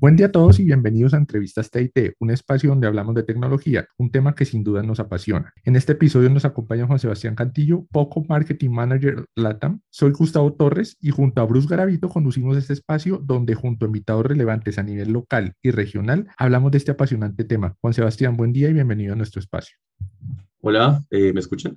Buen 0.00 0.16
día 0.16 0.28
a 0.28 0.32
todos 0.32 0.58
y 0.58 0.64
bienvenidos 0.64 1.12
a 1.12 1.18
Entrevistas 1.18 1.70
TIT, 1.70 2.14
un 2.20 2.30
espacio 2.30 2.70
donde 2.70 2.86
hablamos 2.86 3.14
de 3.14 3.22
tecnología, 3.22 3.86
un 3.98 4.10
tema 4.10 4.34
que 4.34 4.46
sin 4.46 4.64
duda 4.64 4.82
nos 4.82 4.98
apasiona. 4.98 5.52
En 5.62 5.76
este 5.76 5.92
episodio 5.92 6.30
nos 6.30 6.46
acompaña 6.46 6.86
Juan 6.86 6.98
Sebastián 6.98 7.34
Cantillo, 7.34 7.84
Poco 7.92 8.24
Marketing 8.26 8.70
Manager 8.70 9.26
LATAM. 9.34 9.82
Soy 9.90 10.12
Gustavo 10.12 10.54
Torres 10.54 10.96
y 11.02 11.10
junto 11.10 11.42
a 11.42 11.44
Bruce 11.44 11.68
Garavito 11.68 12.08
conducimos 12.08 12.56
este 12.56 12.72
espacio 12.72 13.20
donde 13.22 13.54
junto 13.54 13.84
a 13.84 13.88
invitados 13.88 14.24
relevantes 14.24 14.78
a 14.78 14.82
nivel 14.82 15.12
local 15.12 15.52
y 15.60 15.70
regional 15.70 16.28
hablamos 16.38 16.72
de 16.72 16.78
este 16.78 16.92
apasionante 16.92 17.44
tema. 17.44 17.76
Juan 17.82 17.92
Sebastián, 17.92 18.38
buen 18.38 18.54
día 18.54 18.70
y 18.70 18.72
bienvenido 18.72 19.12
a 19.12 19.16
nuestro 19.16 19.38
espacio. 19.38 19.76
Hola, 20.62 21.04
eh, 21.10 21.32
¿me 21.32 21.40
escuchan? 21.40 21.74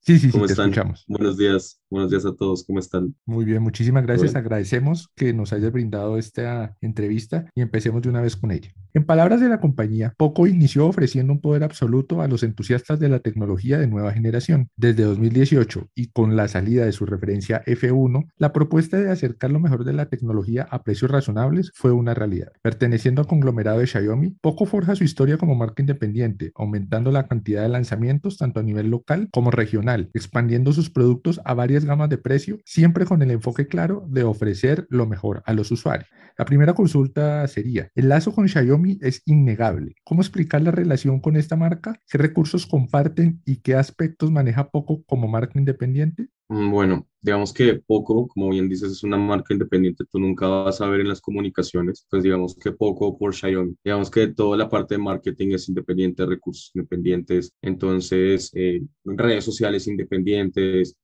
Sí, 0.00 0.18
sí, 0.18 0.30
¿Cómo 0.32 0.44
sí, 0.44 0.48
te 0.48 0.52
están? 0.52 0.70
escuchamos. 0.70 1.04
Buenos 1.06 1.36
días, 1.36 1.82
buenos 1.90 2.10
días 2.10 2.26
a 2.26 2.34
todos, 2.34 2.64
¿cómo 2.64 2.78
están? 2.78 3.14
Muy 3.24 3.44
bien, 3.44 3.62
muchísimas 3.62 4.04
gracias. 4.04 4.32
Bueno. 4.32 4.46
Agradecemos 4.46 5.08
que 5.16 5.32
nos 5.32 5.52
hayas 5.52 5.72
brindado 5.72 6.18
esta 6.18 6.76
entrevista 6.80 7.50
y 7.54 7.62
empecemos 7.62 8.02
de 8.02 8.08
una 8.08 8.20
vez 8.20 8.36
con 8.36 8.50
ella. 8.50 8.72
En 8.94 9.04
palabras 9.04 9.40
de 9.40 9.48
la 9.48 9.60
compañía, 9.60 10.14
Poco 10.16 10.46
inició 10.46 10.86
ofreciendo 10.86 11.32
un 11.32 11.40
poder 11.40 11.62
absoluto 11.62 12.22
a 12.22 12.28
los 12.28 12.42
entusiastas 12.42 12.98
de 12.98 13.08
la 13.08 13.20
tecnología 13.20 13.78
de 13.78 13.86
nueva 13.86 14.12
generación. 14.12 14.70
Desde 14.76 15.04
2018 15.04 15.88
y 15.94 16.08
con 16.08 16.36
la 16.36 16.48
salida 16.48 16.84
de 16.84 16.92
su 16.92 17.04
referencia 17.06 17.62
F1, 17.66 18.28
la 18.38 18.52
propuesta 18.52 18.96
de 18.96 19.10
acercar 19.10 19.50
lo 19.50 19.60
mejor 19.60 19.84
de 19.84 19.92
la 19.92 20.06
tecnología 20.06 20.66
a 20.70 20.82
precios 20.82 21.10
razonables 21.10 21.70
fue 21.74 21.92
una 21.92 22.14
realidad. 22.14 22.52
Perteneciendo 22.62 23.20
al 23.20 23.28
conglomerado 23.28 23.78
de 23.78 23.86
Xiaomi, 23.86 24.36
Poco 24.40 24.66
forja 24.66 24.96
su 24.96 25.04
historia 25.04 25.36
como 25.36 25.54
marca 25.54 25.82
independiente, 25.82 26.52
aumentando 26.54 27.12
la 27.12 27.28
cantidad 27.28 27.62
de 27.62 27.68
lanzamientos 27.68 28.38
tanto 28.38 28.60
a 28.60 28.62
nivel 28.62 28.88
local 28.88 29.28
como 29.30 29.50
regional, 29.50 30.10
expandiendo 30.14 30.72
sus 30.72 30.90
productos 30.90 31.40
a 31.44 31.54
varias 31.54 31.77
gamas 31.84 32.08
de 32.08 32.18
precio, 32.18 32.58
siempre 32.64 33.04
con 33.06 33.22
el 33.22 33.30
enfoque 33.30 33.66
claro 33.66 34.04
de 34.08 34.24
ofrecer 34.24 34.86
lo 34.90 35.06
mejor 35.06 35.42
a 35.46 35.52
los 35.52 35.70
usuarios. 35.70 36.08
La 36.36 36.44
primera 36.44 36.74
consulta 36.74 37.46
sería, 37.48 37.90
el 37.94 38.08
lazo 38.08 38.32
con 38.32 38.48
Xiaomi 38.48 38.98
es 39.02 39.22
innegable. 39.26 39.94
¿Cómo 40.04 40.22
explicar 40.22 40.62
la 40.62 40.70
relación 40.70 41.20
con 41.20 41.36
esta 41.36 41.56
marca? 41.56 42.00
¿Qué 42.08 42.18
recursos 42.18 42.66
comparten 42.66 43.42
y 43.44 43.56
qué 43.56 43.74
aspectos 43.74 44.30
maneja 44.30 44.70
Poco 44.70 45.02
como 45.04 45.28
marca 45.28 45.58
independiente? 45.58 46.28
Mm, 46.48 46.70
Bueno, 46.70 47.06
digamos 47.20 47.52
que 47.52 47.74
Poco, 47.86 48.26
como 48.28 48.48
bien 48.50 48.68
dices, 48.68 48.92
es 48.92 49.02
una 49.04 49.16
marca 49.18 49.52
independiente, 49.52 50.04
tú 50.10 50.18
nunca 50.18 50.46
vas 50.48 50.80
a 50.80 50.88
ver 50.88 51.00
en 51.00 51.08
las 51.08 51.20
comunicaciones, 51.20 52.06
pues 52.10 52.22
digamos 52.22 52.56
que 52.56 52.72
Poco 52.72 53.18
por 53.18 53.34
Xiaomi, 53.34 53.76
digamos 53.84 54.10
que 54.10 54.28
toda 54.28 54.56
la 54.56 54.68
parte 54.68 54.94
de 54.94 54.98
marketing 55.02 55.48
es 55.52 55.68
independiente, 55.68 56.24
recursos 56.26 56.70
independientes, 56.74 57.52
entonces 57.60 58.50
eh, 58.54 58.80
redes 59.04 59.44
sociales 59.44 59.86
independientes, 59.86 60.96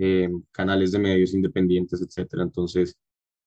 eh, 0.00 0.30
canales 0.52 0.92
de 0.92 0.98
medios 1.00 1.34
independientes, 1.34 2.02
etcétera, 2.02 2.42
entonces, 2.44 2.96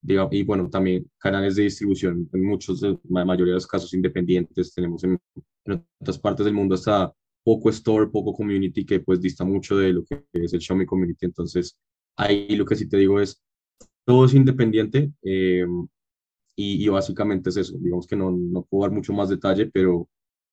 diga- 0.02 0.28
y 0.32 0.42
bueno, 0.44 0.68
también 0.70 1.10
canales 1.18 1.56
de 1.56 1.64
distribución, 1.64 2.28
en 2.32 2.44
muchos, 2.44 2.80
de 2.80 2.98
la 3.10 3.24
mayoría 3.24 3.52
de 3.52 3.56
los 3.56 3.66
casos 3.66 3.92
independientes, 3.94 4.72
tenemos 4.74 5.04
en, 5.04 5.18
en 5.66 5.84
otras 6.00 6.18
partes 6.18 6.44
del 6.46 6.54
mundo 6.54 6.74
hasta 6.76 7.12
poco 7.44 7.70
store, 7.70 8.08
poco 8.10 8.32
community, 8.34 8.84
que 8.86 9.00
pues 9.00 9.20
dista 9.20 9.44
mucho 9.44 9.76
de 9.76 9.92
lo 9.92 10.04
que 10.04 10.24
es 10.32 10.52
el 10.54 10.60
Xiaomi 10.62 10.86
community. 10.86 11.26
Entonces, 11.26 11.76
ahí 12.16 12.56
lo 12.56 12.64
que 12.64 12.76
sí 12.76 12.88
te 12.88 12.96
digo 12.98 13.20
es, 13.20 13.42
todo 14.06 14.26
es 14.26 14.34
independiente 14.34 15.12
eh, 15.22 15.66
y, 16.56 16.84
y 16.84 16.88
básicamente 16.88 17.50
es 17.50 17.56
eso. 17.56 17.76
Digamos 17.78 18.06
que 18.06 18.16
no, 18.16 18.30
no 18.30 18.62
puedo 18.64 18.84
dar 18.84 18.92
mucho 18.92 19.12
más 19.12 19.28
detalle, 19.28 19.66
pero 19.72 20.08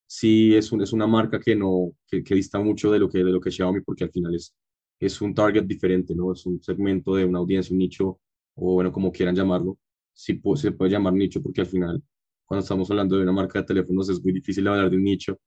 sí 0.08 0.56
es, 0.56 0.72
un, 0.72 0.82
es 0.82 0.94
una 0.94 1.08
marca 1.08 1.40
que, 1.40 1.56
no, 1.56 1.94
que, 2.08 2.24
que 2.24 2.36
dista 2.36 2.60
mucho 2.60 2.92
de 2.92 3.00
lo 3.00 3.10
que, 3.10 3.20
de 3.24 3.32
lo 3.32 3.40
que 3.42 3.52
Xiaomi, 3.52 3.82
porque 3.82 4.04
al 4.06 4.12
final 4.12 4.36
es, 4.36 4.54
es 5.02 5.22
un 5.22 5.36
target 5.36 5.66
diferente, 5.66 6.16
¿no? 6.16 6.34
Es 6.34 6.46
un 6.48 6.64
segmento 6.64 7.16
de 7.16 7.26
una 7.26 7.40
audiencia, 7.40 7.74
un 7.74 7.80
nicho, 7.80 8.20
o 8.56 8.76
bueno, 8.76 8.94
como 8.94 9.12
quieran 9.14 9.36
llamarlo. 9.36 9.80
Sí 10.14 10.36
pu- 10.42 10.58
se 10.58 10.74
puede 10.74 10.92
llamar 10.92 11.14
nicho 11.14 11.44
porque 11.44 11.62
al 11.64 11.68
final, 11.68 12.04
cuando 12.46 12.64
estamos 12.64 12.92
hablando 12.92 13.18
de 13.18 13.24
una 13.24 13.34
marca 13.34 13.60
de 13.62 13.66
teléfonos, 13.68 14.10
es 14.10 14.24
muy 14.24 14.34
difícil 14.34 14.68
hablar 14.70 14.90
de 14.92 14.98
un 14.98 15.04
nicho, 15.06 15.40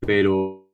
pero 0.00 0.70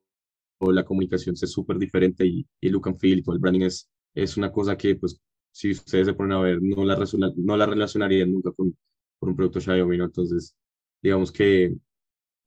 la 0.60 0.84
comunicación 0.84 1.34
es 1.40 1.50
súper 1.52 1.78
diferente 1.78 2.26
y, 2.26 2.46
y 2.60 2.68
look 2.70 2.88
and 2.88 2.98
feel 2.98 3.18
y 3.18 3.22
todo 3.22 3.34
el 3.34 3.40
branding 3.40 3.62
es, 3.62 3.88
es 4.14 4.36
una 4.36 4.50
cosa 4.52 4.76
que, 4.76 4.96
pues, 4.96 5.20
si 5.52 5.70
ustedes 5.72 6.06
se 6.06 6.14
ponen 6.14 6.32
a 6.32 6.40
ver, 6.40 6.60
no 6.62 6.84
la, 6.84 6.96
no 7.36 7.56
la 7.56 7.66
relacionarían 7.66 8.32
nunca 8.32 8.52
con, 8.52 8.76
con 9.18 9.30
un 9.30 9.36
producto 9.36 9.60
Xiaomi, 9.60 9.96
¿no? 9.98 10.04
Entonces, 10.04 10.54
digamos 11.02 11.32
que, 11.32 11.74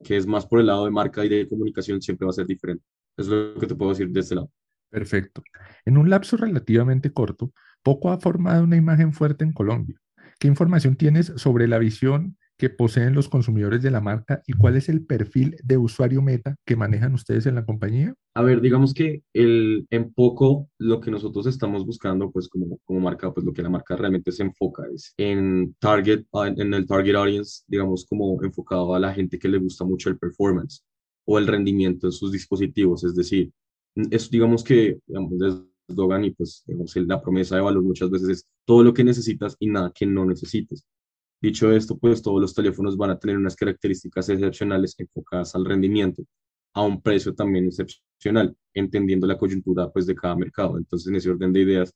que 0.03 0.17
es 0.17 0.27
más 0.27 0.45
por 0.47 0.59
el 0.61 0.67
lado 0.67 0.85
de 0.85 0.91
marca 0.91 1.25
y 1.25 1.29
de 1.29 1.49
comunicación, 1.49 2.01
siempre 2.01 2.25
va 2.25 2.31
a 2.31 2.33
ser 2.33 2.47
diferente. 2.47 2.83
Es 3.17 3.27
lo 3.27 3.55
que 3.59 3.67
te 3.67 3.75
puedo 3.75 3.91
decir 3.91 4.09
de 4.09 4.19
este 4.21 4.35
lado. 4.35 4.51
Perfecto. 4.89 5.43
En 5.85 5.97
un 5.97 6.09
lapso 6.09 6.37
relativamente 6.37 7.11
corto, 7.11 7.51
Poco 7.83 8.11
ha 8.11 8.19
formado 8.19 8.63
una 8.63 8.75
imagen 8.75 9.13
fuerte 9.13 9.43
en 9.43 9.53
Colombia. 9.53 9.99
¿Qué 10.39 10.47
información 10.47 10.95
tienes 10.95 11.33
sobre 11.35 11.67
la 11.67 11.79
visión 11.79 12.37
que 12.59 12.69
poseen 12.69 13.13
los 13.13 13.29
consumidores 13.29 13.81
de 13.81 13.89
la 13.89 14.01
marca 14.01 14.41
y 14.45 14.51
cuál 14.51 14.75
es 14.75 14.89
el 14.89 15.05
perfil 15.05 15.55
de 15.63 15.77
usuario 15.77 16.21
meta 16.21 16.57
que 16.65 16.75
manejan 16.75 17.13
ustedes 17.13 17.45
en 17.45 17.55
la 17.55 17.65
compañía? 17.65 18.13
A 18.35 18.41
ver, 18.41 18.59
digamos 18.59 18.93
que 18.93 19.23
el, 19.33 19.87
en 19.89 20.13
poco 20.13 20.69
lo 20.77 20.99
que 20.99 21.09
nosotros 21.09 21.47
estamos 21.47 21.85
buscando, 21.85 22.31
pues 22.31 22.49
como, 22.49 22.77
como 22.83 22.99
marca, 22.99 23.33
pues 23.33 23.45
lo 23.45 23.53
que 23.53 23.61
la 23.61 23.69
marca 23.69 23.95
realmente 23.95 24.33
se 24.33 24.43
enfoca 24.43 24.83
es 24.93 25.13
en 25.17 25.73
target, 25.79 26.25
en 26.33 26.73
el 26.73 26.85
target 26.85 27.15
audience, 27.15 27.63
digamos 27.65 28.05
como 28.05 28.37
enfocado 28.43 28.93
a 28.93 28.99
la 28.99 29.13
gente 29.13 29.39
que 29.39 29.47
le 29.47 29.57
gusta 29.57 29.85
mucho 29.85 30.09
el 30.09 30.19
performance 30.19 30.83
o 31.25 31.37
el 31.37 31.47
rendimiento 31.47 32.07
en 32.07 32.11
sus 32.11 32.33
dispositivos. 32.33 33.05
Es 33.05 33.15
decir, 33.15 33.53
es 33.95 34.29
digamos 34.29 34.63
que, 34.63 34.99
digamos, 35.07 35.33
el 35.41 35.69
eslogan 35.89 36.25
y 36.25 36.31
pues 36.31 36.63
digamos, 36.67 36.95
la 36.95 37.21
promesa 37.21 37.55
de 37.55 37.61
valor 37.61 37.83
muchas 37.83 38.09
veces 38.09 38.29
es 38.29 38.47
todo 38.65 38.83
lo 38.83 38.93
que 38.93 39.03
necesitas 39.03 39.55
y 39.59 39.67
nada 39.67 39.91
que 39.93 40.05
no 40.05 40.25
necesites. 40.25 40.85
Dicho 41.41 41.71
esto, 41.71 41.97
pues 41.97 42.21
todos 42.21 42.41
los 42.41 42.53
teléfonos 42.53 42.97
van 42.97 43.11
a 43.11 43.19
tener 43.19 43.37
unas 43.37 43.55
características 43.55 44.29
excepcionales 44.29 44.95
enfocadas 44.97 45.55
al 45.55 45.65
rendimiento 45.65 46.23
a 46.73 46.83
un 46.83 47.01
precio 47.01 47.33
también 47.33 47.65
excepcional, 47.65 48.55
entendiendo 48.73 49.25
la 49.27 49.37
coyuntura 49.37 49.89
pues 49.91 50.05
de 50.05 50.15
cada 50.15 50.35
mercado. 50.35 50.77
Entonces, 50.77 51.07
en 51.07 51.15
ese 51.15 51.29
orden 51.31 51.53
de 51.53 51.61
ideas, 51.61 51.93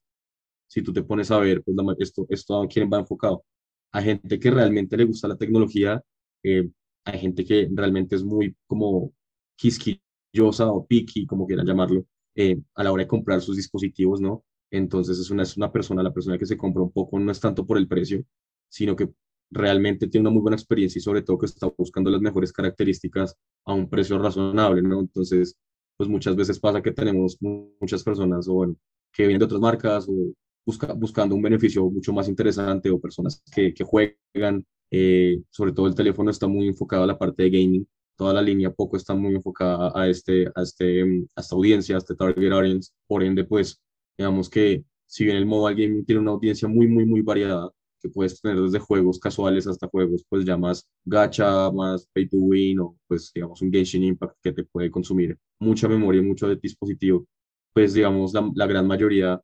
si 0.67 0.81
tú 0.81 0.93
te 0.93 1.03
pones 1.03 1.31
a 1.31 1.39
ver, 1.39 1.63
pues 1.63 1.77
esto, 1.99 2.25
esto 2.29 2.61
a 2.61 2.67
quién 2.67 2.89
va 2.91 2.99
enfocado. 2.99 3.43
A 3.91 4.01
gente 4.01 4.39
que 4.39 4.51
realmente 4.51 4.97
le 4.97 5.05
gusta 5.05 5.27
la 5.27 5.37
tecnología, 5.37 6.01
eh, 6.43 6.69
hay 7.05 7.19
gente 7.19 7.45
que 7.45 7.69
realmente 7.71 8.15
es 8.15 8.23
muy 8.23 8.55
como 8.67 9.13
quisquillosa 9.55 10.01
o 10.41 10.85
picky, 10.87 11.25
como 11.25 11.45
quieran 11.47 11.65
llamarlo, 11.65 12.05
eh, 12.35 12.59
a 12.75 12.83
la 12.83 12.91
hora 12.91 13.03
de 13.03 13.07
comprar 13.07 13.41
sus 13.41 13.55
dispositivos, 13.57 14.21
¿no? 14.21 14.43
Entonces 14.71 15.19
es 15.19 15.29
una, 15.29 15.43
es 15.43 15.55
una 15.57 15.71
persona, 15.71 16.01
la 16.03 16.13
persona 16.13 16.37
que 16.37 16.45
se 16.45 16.57
compra 16.57 16.81
un 16.83 16.91
poco 16.91 17.19
no 17.19 17.31
es 17.31 17.39
tanto 17.39 17.65
por 17.65 17.77
el 17.77 17.87
precio, 17.87 18.23
sino 18.69 18.95
que 18.95 19.09
realmente 19.51 20.07
tiene 20.07 20.23
una 20.27 20.33
muy 20.33 20.41
buena 20.41 20.55
experiencia 20.57 20.97
y 20.99 21.01
sobre 21.01 21.21
todo 21.21 21.37
que 21.37 21.45
está 21.45 21.67
buscando 21.77 22.09
las 22.09 22.21
mejores 22.21 22.51
características 22.51 23.35
a 23.65 23.73
un 23.73 23.89
precio 23.89 24.17
razonable, 24.17 24.81
¿no? 24.81 24.99
Entonces, 25.01 25.55
pues 25.97 26.09
muchas 26.09 26.35
veces 26.35 26.59
pasa 26.59 26.81
que 26.81 26.91
tenemos 26.91 27.37
mu- 27.41 27.69
muchas 27.79 28.03
personas 28.03 28.47
o 28.49 28.75
que 29.11 29.23
vienen 29.27 29.39
de 29.39 29.45
otras 29.45 29.61
marcas 29.61 30.07
o 30.09 30.33
busca, 30.65 30.93
buscando 30.93 31.35
un 31.35 31.41
beneficio 31.41 31.87
mucho 31.89 32.13
más 32.13 32.27
interesante 32.27 32.89
o 32.89 32.99
personas 32.99 33.43
que, 33.53 33.73
que 33.73 33.83
juegan, 33.83 34.65
eh, 34.91 35.41
sobre 35.49 35.71
todo 35.73 35.87
el 35.87 35.95
teléfono 35.95 36.31
está 36.31 36.47
muy 36.47 36.67
enfocado 36.67 37.03
a 37.03 37.07
la 37.07 37.17
parte 37.17 37.43
de 37.43 37.49
gaming, 37.51 37.87
toda 38.15 38.33
la 38.33 38.41
línea 38.41 38.71
poco 38.71 38.97
está 38.97 39.13
muy 39.15 39.35
enfocada 39.35 39.91
a, 39.95 40.07
este, 40.07 40.47
a, 40.55 40.61
este, 40.61 41.03
mm, 41.05 41.27
a 41.35 41.41
esta 41.41 41.55
audiencia, 41.55 41.95
a 41.95 41.99
este 41.99 42.15
target 42.15 42.51
audience, 42.51 42.91
por 43.07 43.23
ende, 43.23 43.43
pues 43.43 43.81
digamos 44.17 44.49
que 44.49 44.83
si 45.07 45.25
bien 45.25 45.37
el 45.37 45.45
mobile 45.45 45.81
gaming 45.81 46.05
tiene 46.05 46.21
una 46.21 46.31
audiencia 46.31 46.67
muy, 46.67 46.87
muy, 46.87 47.05
muy 47.05 47.21
variada, 47.21 47.71
que 48.03 48.09
puedes 48.09 48.39
tener 48.41 48.59
desde 48.59 48.79
juegos 48.79 49.17
casuales 49.17 49.65
hasta 49.65 49.87
juegos 49.87 50.25
pues 50.27 50.43
ya 50.43 50.57
más 50.57 50.89
gacha, 51.05 51.71
más 51.71 52.05
pay 52.13 52.27
to 52.27 52.37
win 52.37 52.79
o 52.79 52.97
pues 53.07 53.31
digamos 53.33 53.61
un 53.61 53.71
Genshin 53.71 54.03
Impact 54.03 54.37
que 54.43 54.51
te 54.51 54.65
puede 54.65 54.91
consumir 54.91 55.37
mucha 55.59 55.87
memoria 55.87 56.21
mucho 56.21 56.47
de 56.49 56.57
dispositivo, 56.57 57.25
pues 57.73 57.93
digamos 57.93 58.33
la, 58.33 58.51
la 58.55 58.67
gran 58.67 58.87
mayoría 58.87 59.41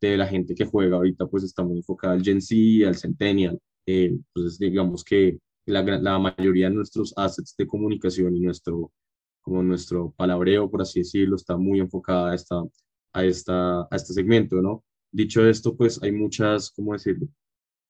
de 0.00 0.16
la 0.16 0.26
gente 0.26 0.54
que 0.54 0.64
juega 0.64 0.96
ahorita 0.96 1.28
pues 1.28 1.44
está 1.44 1.62
muy 1.62 1.78
enfocada 1.78 2.14
al 2.14 2.24
Gen 2.24 2.40
Z, 2.42 2.88
al 2.88 2.96
Centennial, 2.96 3.60
eh, 3.86 4.06
entonces 4.06 4.58
digamos 4.58 5.04
que 5.04 5.38
la, 5.70 5.82
la 5.82 6.18
mayoría 6.18 6.68
de 6.68 6.74
nuestros 6.74 7.12
assets 7.16 7.54
de 7.56 7.66
comunicación 7.66 8.36
y 8.36 8.40
nuestro, 8.40 8.92
como 9.40 9.62
nuestro 9.62 10.12
palabreo, 10.16 10.70
por 10.70 10.82
así 10.82 11.00
decirlo, 11.00 11.36
está 11.36 11.56
muy 11.56 11.80
enfocada 11.80 12.32
a, 12.32 12.34
esta, 12.34 12.62
a, 13.12 13.24
esta, 13.24 13.80
a 13.82 13.88
este 13.92 14.12
segmento, 14.12 14.60
¿no? 14.60 14.84
Dicho 15.12 15.44
esto, 15.46 15.76
pues 15.76 16.02
hay 16.02 16.12
muchas, 16.12 16.70
¿cómo 16.70 16.92
decirlo? 16.92 17.28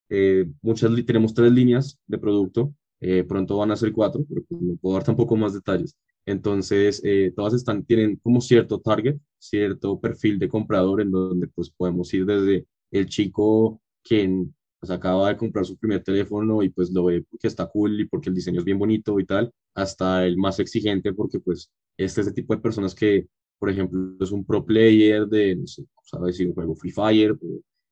Eh, 0.09 0.51
muchas, 0.63 0.91
tenemos 1.07 1.35
tres 1.35 1.53
líneas 1.53 1.99
de 2.07 2.19
producto, 2.19 2.75
eh, 3.01 3.25
pronto 3.25 3.57
van 3.57 3.71
a 3.71 3.77
ser 3.77 3.93
cuatro, 3.93 4.25
pero 4.29 4.43
pues 4.49 4.61
no 4.61 4.77
puedo 4.77 4.95
dar 4.97 5.05
tampoco 5.05 5.37
más 5.37 5.55
detalles. 5.55 5.97
Entonces, 6.27 7.01
eh, 7.05 7.33
todas 7.35 7.55
están, 7.55 7.85
tienen 7.85 8.17
como 8.17 8.41
cierto 8.41 8.81
target, 8.81 9.19
cierto 9.39 10.01
perfil 10.01 10.39
de 10.39 10.49
comprador 10.49 11.01
en 11.01 11.11
donde 11.11 11.49
pues 11.49 11.71
podemos 11.71 12.13
ir 12.13 12.27
desde 12.27 12.67
el 12.91 13.07
chico 13.07 13.81
que 14.03 14.47
pues, 14.81 14.91
acaba 14.91 15.29
de 15.29 15.37
comprar 15.37 15.65
su 15.67 15.77
primer 15.79 16.03
teléfono 16.03 16.63
y 16.63 16.71
pues 16.71 16.91
lo 16.91 17.05
ve 17.05 17.25
porque 17.31 17.49
está 17.49 17.67
cool 17.67 18.01
y 18.01 18.07
porque 18.07 18.31
el 18.31 18.35
diseño 18.35 18.61
es 18.61 18.65
bien 18.65 18.79
bonito 18.79 19.21
y 19.21 19.27
tal, 19.27 19.53
hasta 19.75 20.27
el 20.27 20.37
más 20.37 20.59
exigente 20.59 21.13
porque 21.13 21.41
pues 21.41 21.71
este 21.97 22.23
es 22.23 22.27
el 22.29 22.35
tipo 22.35 22.55
de 22.55 22.63
personas 22.63 22.95
que, 22.95 23.27
por 23.59 23.71
ejemplo, 23.71 24.17
es 24.21 24.33
un 24.33 24.45
pro 24.45 24.65
player 24.65 25.27
de, 25.27 25.57
no 25.57 25.67
sé, 25.67 25.85
sabes 26.03 26.35
decir, 26.35 26.49
un 26.49 26.55
juego 26.55 26.75
Free 26.75 26.93
Fire, 26.93 27.39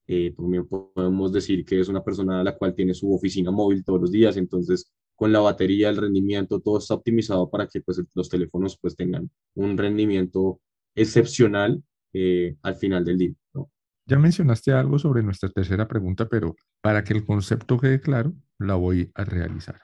eh, 0.06 0.32
también 0.34 0.66
podemos 0.66 1.32
decir 1.32 1.64
que 1.64 1.80
es 1.80 1.88
una 1.88 2.02
persona 2.02 2.40
a 2.40 2.44
la 2.44 2.56
cual 2.56 2.74
tiene 2.74 2.94
su 2.94 3.12
oficina 3.14 3.50
móvil 3.50 3.84
todos 3.84 4.00
los 4.00 4.10
días, 4.10 4.36
entonces 4.38 4.90
con 5.18 5.32
la 5.32 5.40
batería, 5.40 5.90
el 5.90 5.96
rendimiento, 5.96 6.60
todo 6.60 6.78
está 6.78 6.94
optimizado 6.94 7.50
para 7.50 7.66
que 7.66 7.80
pues, 7.80 8.00
los 8.14 8.28
teléfonos 8.28 8.78
pues, 8.80 8.94
tengan 8.94 9.28
un 9.54 9.76
rendimiento 9.76 10.60
excepcional 10.94 11.82
eh, 12.12 12.56
al 12.62 12.76
final 12.76 13.04
del 13.04 13.18
día. 13.18 13.34
¿no? 13.52 13.68
Ya 14.08 14.18
mencionaste 14.18 14.72
algo 14.72 14.98
sobre 14.98 15.22
nuestra 15.22 15.50
tercera 15.50 15.86
pregunta, 15.86 16.26
pero 16.30 16.56
para 16.80 17.04
que 17.04 17.12
el 17.12 17.26
concepto 17.26 17.78
quede 17.78 18.00
claro, 18.00 18.32
la 18.58 18.74
voy 18.74 19.10
a 19.14 19.24
realizar. 19.24 19.82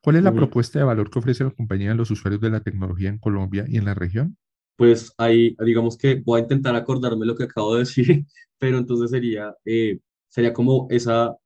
¿Cuál 0.00 0.16
es 0.16 0.22
la 0.22 0.32
propuesta 0.32 0.78
de 0.78 0.86
valor 0.86 1.10
que 1.10 1.18
ofrece 1.18 1.44
la 1.44 1.50
compañía 1.50 1.92
a 1.92 1.94
los 1.94 2.10
usuarios 2.10 2.40
de 2.40 2.48
la 2.48 2.60
tecnología 2.60 3.10
en 3.10 3.18
Colombia 3.18 3.66
y 3.68 3.76
en 3.76 3.84
la 3.84 3.92
región? 3.92 4.38
Pues 4.76 5.12
ahí, 5.18 5.54
digamos 5.62 5.98
que 5.98 6.14
voy 6.14 6.40
a 6.40 6.42
intentar 6.44 6.74
acordarme 6.76 7.26
lo 7.26 7.36
que 7.36 7.44
acabo 7.44 7.74
de 7.74 7.80
decir, 7.80 8.24
pero 8.58 8.78
entonces 8.78 9.10
sería, 9.10 9.54
eh, 9.66 9.98
sería 10.28 10.54
como 10.54 10.86
esa, 10.88 11.36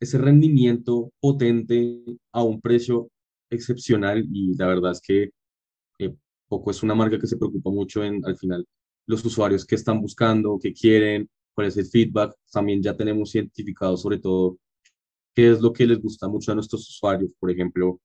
ese 0.00 0.18
rendimiento 0.18 1.12
potente 1.20 2.02
a 2.32 2.42
un 2.42 2.60
precio 2.60 3.08
excepcional 3.50 4.26
y 4.32 4.56
la 4.56 4.66
verdad 4.66 4.92
es 4.92 5.00
que 5.00 5.30
eh, 6.00 6.14
Poco 6.48 6.72
es 6.72 6.82
una 6.82 6.96
marca 6.96 7.20
que 7.20 7.28
se 7.28 7.36
preocupa 7.36 7.70
mucho 7.70 8.02
en, 8.02 8.20
al 8.26 8.36
final, 8.36 8.66
los 9.06 9.24
usuarios 9.24 9.64
que 9.64 9.76
están 9.76 10.00
buscando, 10.00 10.58
que 10.60 10.72
quieren, 10.72 11.28
cuál 11.58 11.66
es 11.66 11.76
el 11.76 11.86
feedback. 11.86 12.36
También 12.52 12.80
ya 12.80 12.96
tenemos 12.96 13.34
identificado 13.34 13.96
sobre 13.96 14.18
todo 14.18 14.58
qué 15.34 15.50
es 15.50 15.60
lo 15.60 15.72
que 15.72 15.88
les 15.88 16.00
gusta 16.00 16.28
mucho 16.28 16.52
a 16.52 16.54
nuestros 16.54 16.88
usuarios. 16.88 17.32
Por 17.36 17.50
ejemplo, 17.50 18.00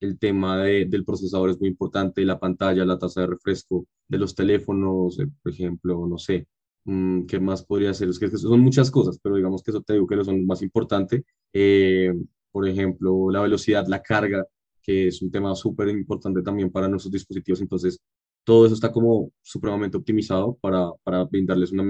el 0.00 0.18
tema 0.18 0.62
de, 0.62 0.86
del 0.86 1.04
procesador 1.04 1.50
es 1.50 1.60
muy 1.60 1.68
importante, 1.68 2.24
la 2.24 2.40
pantalla, 2.40 2.86
la 2.86 2.98
tasa 2.98 3.20
de 3.20 3.26
refresco 3.26 3.86
de 4.08 4.16
los 4.16 4.34
teléfonos, 4.34 5.18
eh, 5.18 5.26
por 5.42 5.52
ejemplo, 5.52 6.06
no 6.06 6.16
sé, 6.16 6.46
mm, 6.84 7.26
¿qué 7.26 7.38
más 7.38 7.66
podría 7.66 7.92
ser? 7.92 8.08
Es 8.08 8.18
que, 8.18 8.30
son 8.30 8.60
muchas 8.60 8.90
cosas, 8.90 9.18
pero 9.22 9.36
digamos 9.36 9.62
que 9.62 9.72
eso 9.72 9.82
te 9.82 9.92
digo 9.92 10.06
que 10.06 10.16
lo 10.16 10.24
son 10.24 10.46
más 10.46 10.62
importante. 10.62 11.22
Eh, 11.52 12.14
por 12.50 12.66
ejemplo, 12.66 13.30
la 13.30 13.42
velocidad, 13.42 13.86
la 13.88 14.00
carga, 14.02 14.46
que 14.82 15.08
es 15.08 15.20
un 15.20 15.30
tema 15.30 15.54
súper 15.54 15.88
importante 15.90 16.40
también 16.42 16.70
para 16.70 16.88
nuestros 16.88 17.12
dispositivos. 17.12 17.60
Entonces, 17.60 18.00
todo 18.42 18.64
eso 18.64 18.74
está 18.74 18.90
como 18.90 19.30
supremamente 19.42 19.98
optimizado 19.98 20.56
para, 20.62 20.90
para 21.04 21.24
brindarles 21.24 21.72
una 21.72 21.84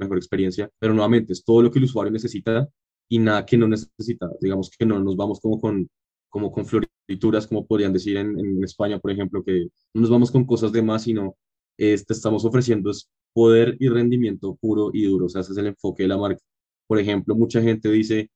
mejor 0.00 0.18
experiencia, 0.18 0.70
pero 0.78 0.94
nuevamente 0.94 1.32
es 1.32 1.44
todo 1.44 1.62
lo 1.62 1.70
que 1.70 1.78
el 1.78 1.84
usuario 1.86 2.12
necesita 2.12 2.68
y 3.08 3.18
nada 3.18 3.46
que 3.46 3.56
no 3.56 3.68
necesita. 3.68 4.30
Digamos 4.40 4.70
que 4.70 4.86
no 4.86 4.98
nos 5.00 5.16
vamos 5.16 5.40
como 5.40 5.60
con, 5.60 5.88
como 6.28 6.52
con 6.52 6.66
florituras, 6.66 7.46
como 7.46 7.66
podrían 7.66 7.92
decir 7.92 8.16
en, 8.16 8.38
en 8.38 8.64
España, 8.64 8.98
por 8.98 9.10
ejemplo, 9.10 9.42
que 9.44 9.68
no 9.94 10.00
nos 10.02 10.10
vamos 10.10 10.30
con 10.30 10.44
cosas 10.46 10.72
de 10.72 10.82
más, 10.82 11.02
sino 11.04 11.36
este, 11.80 12.12
estamos 12.12 12.44
ofreciendo 12.44 12.90
es 12.90 13.08
poder 13.32 13.76
y 13.80 13.88
rendimiento 13.88 14.56
puro 14.60 14.90
y 14.92 15.04
duro. 15.04 15.26
O 15.26 15.28
sea, 15.28 15.40
ese 15.42 15.52
es 15.52 15.58
el 15.58 15.68
enfoque 15.68 16.04
de 16.04 16.08
la 16.10 16.18
marca. 16.18 16.42
Por 16.86 16.98
ejemplo, 16.98 17.34
mucha 17.34 17.62
gente 17.62 17.90
dice, 17.90 18.30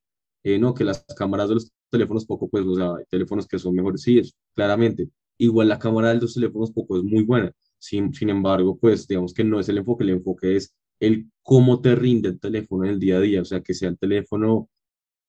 eh, 0.44 0.58
no, 0.58 0.75
que 0.75 0.84
las 0.84 1.05
cámaras 1.17 1.49
de 1.49 1.55
los 1.56 1.72
teléfonos 1.90 2.26
poco, 2.26 2.49
pues, 2.49 2.64
o 2.67 2.75
sea, 2.75 2.94
hay 2.96 3.05
teléfonos 3.10 3.46
que 3.46 3.58
son 3.58 3.75
mejores, 3.75 4.02
sí, 4.02 4.19
es, 4.19 4.34
claramente. 4.55 5.08
Igual 5.38 5.69
la 5.69 5.78
cámara 5.78 6.10
de 6.14 6.20
los 6.20 6.34
teléfonos 6.34 6.72
poco 6.72 6.96
es 6.99 7.05
muy 7.05 7.25
buena. 7.25 7.52
Sin, 7.78 8.14
sin 8.14 8.31
embargo, 8.31 8.78
pues, 8.78 9.06
digamos 9.06 9.34
que 9.34 9.44
no 9.44 9.60
es 9.60 9.69
el 9.69 9.78
enfoque, 9.78 10.05
el 10.05 10.10
enfoque 10.10 10.56
es 10.56 10.72
el 11.00 11.31
cómo 11.43 11.81
te 11.81 11.94
rinde 11.94 12.31
el 12.31 12.41
teléfono 12.41 12.85
en 12.85 12.91
el 12.93 13.00
día 13.00 13.19
a 13.19 13.20
día, 13.20 13.43
o 13.43 13.44
sea, 13.44 13.62
que 13.62 13.75
sea 13.75 13.88
el 13.91 13.99
teléfono 13.99 14.69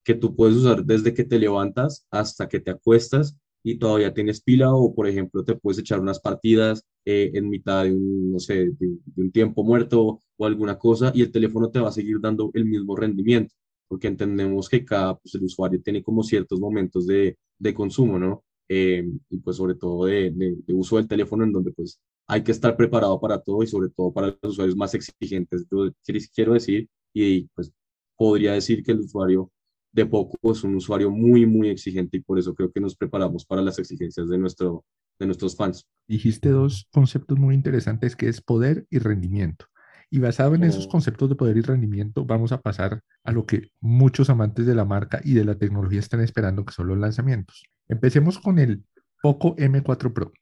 que 0.04 0.14
tú 0.14 0.36
puedes 0.36 0.56
usar 0.56 0.84
desde 0.84 1.12
que 1.14 1.24
te 1.24 1.38
levantas 1.38 2.06
hasta 2.10 2.48
que 2.48 2.60
te 2.60 2.70
acuestas 2.70 3.36
y 3.64 3.78
todavía 3.78 4.14
tienes 4.14 4.40
pila 4.40 4.72
o, 4.72 4.94
por 4.94 5.08
ejemplo, 5.08 5.44
te 5.44 5.56
puedes 5.56 5.80
echar 5.80 5.98
unas 5.98 6.20
partidas 6.20 6.84
eh, 7.04 7.32
en 7.34 7.48
mitad 7.48 7.82
de 7.84 7.92
un, 7.92 8.32
no 8.32 8.38
sé, 8.38 8.70
de, 8.70 8.98
un 9.16 9.32
tiempo 9.32 9.64
muerto 9.64 10.22
o 10.36 10.46
alguna 10.46 10.78
cosa 10.78 11.10
y 11.12 11.22
el 11.22 11.32
teléfono 11.32 11.70
te 11.70 11.80
va 11.80 11.88
a 11.88 11.92
seguir 11.92 12.20
dando 12.20 12.52
el 12.54 12.64
mismo 12.66 12.94
rendimiento, 12.94 13.54
porque 13.88 14.06
entendemos 14.06 14.68
que 14.68 14.84
cada, 14.84 15.16
pues, 15.16 15.34
el 15.34 15.42
usuario 15.42 15.82
tiene 15.82 16.02
como 16.02 16.22
ciertos 16.22 16.60
momentos 16.60 17.06
de, 17.08 17.36
de 17.58 17.74
consumo, 17.74 18.18
¿no? 18.18 18.44
Eh, 18.68 19.04
y 19.30 19.38
pues 19.38 19.56
sobre 19.56 19.74
todo 19.74 20.06
de, 20.06 20.30
de, 20.30 20.74
uso 20.74 20.96
del 20.96 21.06
teléfono 21.06 21.44
en 21.44 21.52
donde 21.52 21.72
pues 21.72 22.00
hay 22.26 22.42
que 22.42 22.52
estar 22.52 22.76
preparado 22.76 23.20
para 23.20 23.40
todo 23.40 23.62
y 23.62 23.66
sobre 23.66 23.90
todo 23.90 24.12
para 24.12 24.28
los 24.28 24.52
usuarios 24.52 24.76
más 24.76 24.94
exigentes. 24.94 25.66
Yo 25.70 25.90
quiero 26.34 26.54
decir, 26.54 26.88
y 27.12 27.48
pues 27.54 27.72
podría 28.16 28.52
decir 28.52 28.82
que 28.82 28.92
el 28.92 29.00
usuario 29.00 29.50
de 29.92 30.06
poco 30.06 30.52
es 30.52 30.62
un 30.64 30.74
usuario 30.76 31.10
muy, 31.10 31.46
muy 31.46 31.68
exigente 31.68 32.18
y 32.18 32.20
por 32.20 32.38
eso 32.38 32.54
creo 32.54 32.70
que 32.70 32.80
nos 32.80 32.96
preparamos 32.96 33.46
para 33.46 33.62
las 33.62 33.78
exigencias 33.78 34.28
de, 34.28 34.38
nuestro, 34.38 34.84
de 35.18 35.26
nuestros 35.26 35.56
fans. 35.56 35.86
Dijiste 36.06 36.50
dos 36.50 36.86
conceptos 36.92 37.38
muy 37.38 37.54
interesantes 37.54 38.14
que 38.16 38.28
es 38.28 38.40
poder 38.40 38.86
y 38.90 38.98
rendimiento. 38.98 39.66
Y 40.10 40.20
basado 40.20 40.54
en 40.54 40.62
esos 40.62 40.86
conceptos 40.86 41.28
de 41.28 41.34
poder 41.34 41.56
y 41.56 41.62
rendimiento, 41.62 42.24
vamos 42.24 42.52
a 42.52 42.60
pasar 42.60 43.00
a 43.24 43.32
lo 43.32 43.44
que 43.44 43.70
muchos 43.80 44.30
amantes 44.30 44.64
de 44.64 44.74
la 44.74 44.84
marca 44.84 45.20
y 45.24 45.34
de 45.34 45.44
la 45.44 45.56
tecnología 45.56 45.98
están 45.98 46.20
esperando, 46.20 46.64
que 46.64 46.72
son 46.72 46.86
los 46.86 46.98
lanzamientos. 46.98 47.64
Empecemos 47.88 48.38
con 48.38 48.60
el 48.60 48.84
Poco 49.20 49.56
M4 49.56 50.12
Pro. 50.12 50.32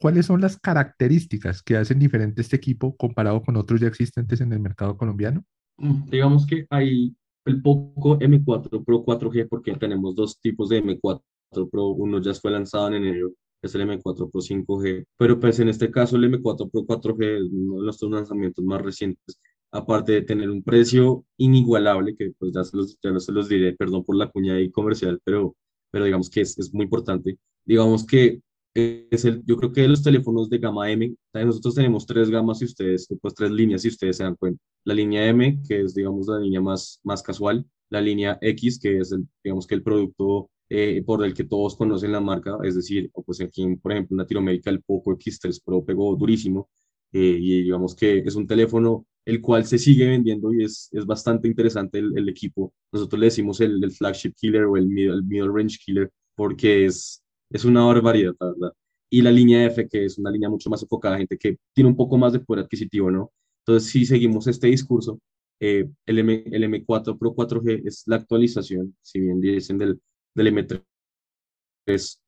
¿Cuáles 0.00 0.26
son 0.26 0.40
las 0.40 0.58
características 0.58 1.62
que 1.62 1.76
hacen 1.76 1.98
diferente 1.98 2.42
este 2.42 2.56
equipo 2.56 2.96
comparado 2.96 3.42
con 3.42 3.56
otros 3.56 3.80
ya 3.80 3.86
existentes 3.86 4.40
en 4.40 4.52
el 4.52 4.60
mercado 4.60 4.96
colombiano? 4.96 5.44
Mm, 5.78 6.10
digamos 6.10 6.46
que 6.46 6.66
hay 6.70 7.14
el 7.44 7.62
Poco 7.62 8.18
M4 8.18 8.84
Pro 8.84 9.04
4G 9.04 9.48
porque 9.48 9.74
tenemos 9.74 10.14
dos 10.14 10.40
tipos 10.40 10.68
de 10.68 10.82
M4 10.82 11.22
Pro. 11.70 11.88
Uno 11.88 12.20
ya 12.20 12.34
fue 12.34 12.50
lanzado 12.50 12.88
en 12.88 12.94
enero, 12.94 13.32
es 13.62 13.74
el 13.74 13.82
M4 13.82 14.30
Pro 14.30 14.40
5G, 14.40 15.04
pero 15.16 15.38
pues 15.38 15.58
en 15.60 15.68
este 15.68 15.90
caso 15.90 16.16
el 16.16 16.24
M4 16.24 16.70
Pro 16.70 16.82
4G 16.82 17.36
es 17.36 17.52
uno 17.52 17.78
de 17.78 17.84
nuestros 17.84 18.10
lanzamientos 18.10 18.64
más 18.64 18.82
recientes. 18.82 19.38
Aparte 19.70 20.12
de 20.12 20.22
tener 20.22 20.50
un 20.50 20.62
precio 20.62 21.24
inigualable, 21.36 22.16
que 22.16 22.32
pues 22.38 22.52
ya 22.54 22.62
se 22.62 22.76
los, 22.76 22.96
ya 23.02 23.18
se 23.18 23.32
los 23.32 23.48
diré, 23.48 23.74
perdón 23.74 24.04
por 24.04 24.16
la 24.16 24.30
cuña 24.30 24.54
ahí 24.54 24.70
comercial, 24.70 25.20
pero, 25.24 25.56
pero 25.90 26.04
digamos 26.04 26.30
que 26.30 26.42
es, 26.42 26.56
es 26.58 26.72
muy 26.72 26.84
importante. 26.84 27.38
Digamos 27.64 28.06
que 28.06 28.40
es 28.74 29.24
el, 29.24 29.44
yo 29.46 29.56
creo 29.56 29.72
que 29.72 29.86
los 29.86 30.02
teléfonos 30.02 30.50
de 30.50 30.58
gama 30.58 30.90
M, 30.90 31.14
nosotros 31.32 31.74
tenemos 31.74 32.06
tres 32.06 32.28
gamas 32.28 32.60
y 32.60 32.64
ustedes, 32.64 33.08
pues 33.20 33.34
tres 33.34 33.50
líneas 33.50 33.82
si 33.82 33.88
ustedes 33.88 34.16
se 34.16 34.24
dan 34.24 34.36
cuenta. 34.36 34.60
La 34.84 34.94
línea 34.94 35.26
M, 35.28 35.62
que 35.66 35.82
es 35.82 35.94
digamos 35.94 36.26
la 36.26 36.38
línea 36.40 36.60
más, 36.60 37.00
más 37.04 37.22
casual, 37.22 37.64
la 37.90 38.00
línea 38.00 38.38
X, 38.40 38.78
que 38.80 38.98
es 38.98 39.12
el, 39.12 39.26
digamos 39.42 39.66
que 39.66 39.76
el 39.76 39.82
producto 39.82 40.50
eh, 40.68 41.02
por 41.06 41.24
el 41.24 41.34
que 41.34 41.44
todos 41.44 41.76
conocen 41.76 42.12
la 42.12 42.20
marca, 42.20 42.58
es 42.64 42.74
decir, 42.74 43.10
pues 43.24 43.40
aquí 43.40 43.76
por 43.76 43.92
ejemplo 43.92 44.14
en 44.14 44.18
Latinoamérica 44.18 44.70
el 44.70 44.82
Poco 44.82 45.12
X3 45.12 45.62
Pro 45.64 45.84
pegó 45.84 46.16
durísimo 46.16 46.68
eh, 47.12 47.38
y 47.40 47.62
digamos 47.62 47.94
que 47.94 48.18
es 48.18 48.34
un 48.34 48.46
teléfono 48.46 49.06
el 49.24 49.40
cual 49.40 49.64
se 49.66 49.78
sigue 49.78 50.06
vendiendo 50.06 50.52
y 50.52 50.64
es, 50.64 50.88
es 50.92 51.06
bastante 51.06 51.48
interesante 51.48 51.98
el, 51.98 52.16
el 52.16 52.28
equipo. 52.28 52.74
Nosotros 52.92 53.20
le 53.20 53.26
decimos 53.26 53.60
el, 53.60 53.82
el 53.82 53.92
flagship 53.92 54.34
killer 54.34 54.64
o 54.64 54.76
el 54.76 54.86
middle, 54.86 55.14
el 55.14 55.24
middle 55.24 55.52
range 55.52 55.78
killer 55.82 56.10
porque 56.34 56.86
es 56.86 57.23
es 57.50 57.64
una 57.64 57.84
barbaridad, 57.84 58.34
la 58.40 58.46
verdad. 58.48 58.72
Y 59.10 59.22
la 59.22 59.30
línea 59.30 59.66
F, 59.66 59.88
que 59.88 60.04
es 60.06 60.18
una 60.18 60.30
línea 60.30 60.48
mucho 60.48 60.70
más 60.70 60.82
enfocada 60.82 61.14
a 61.16 61.18
gente 61.18 61.38
que 61.38 61.58
tiene 61.72 61.90
un 61.90 61.96
poco 61.96 62.16
más 62.16 62.32
de 62.32 62.40
poder 62.40 62.64
adquisitivo, 62.64 63.10
¿no? 63.10 63.32
Entonces, 63.60 63.90
si 63.90 64.04
seguimos 64.04 64.46
este 64.46 64.66
discurso, 64.68 65.20
eh, 65.60 65.88
el, 66.06 66.18
M, 66.18 66.44
el 66.50 66.64
M4 66.64 67.18
Pro 67.18 67.34
4G 67.34 67.82
es 67.86 68.04
la 68.06 68.16
actualización, 68.16 68.96
si 69.02 69.20
bien 69.20 69.40
dicen 69.40 69.78
del, 69.78 70.00
del 70.34 70.54
M3 70.54 70.82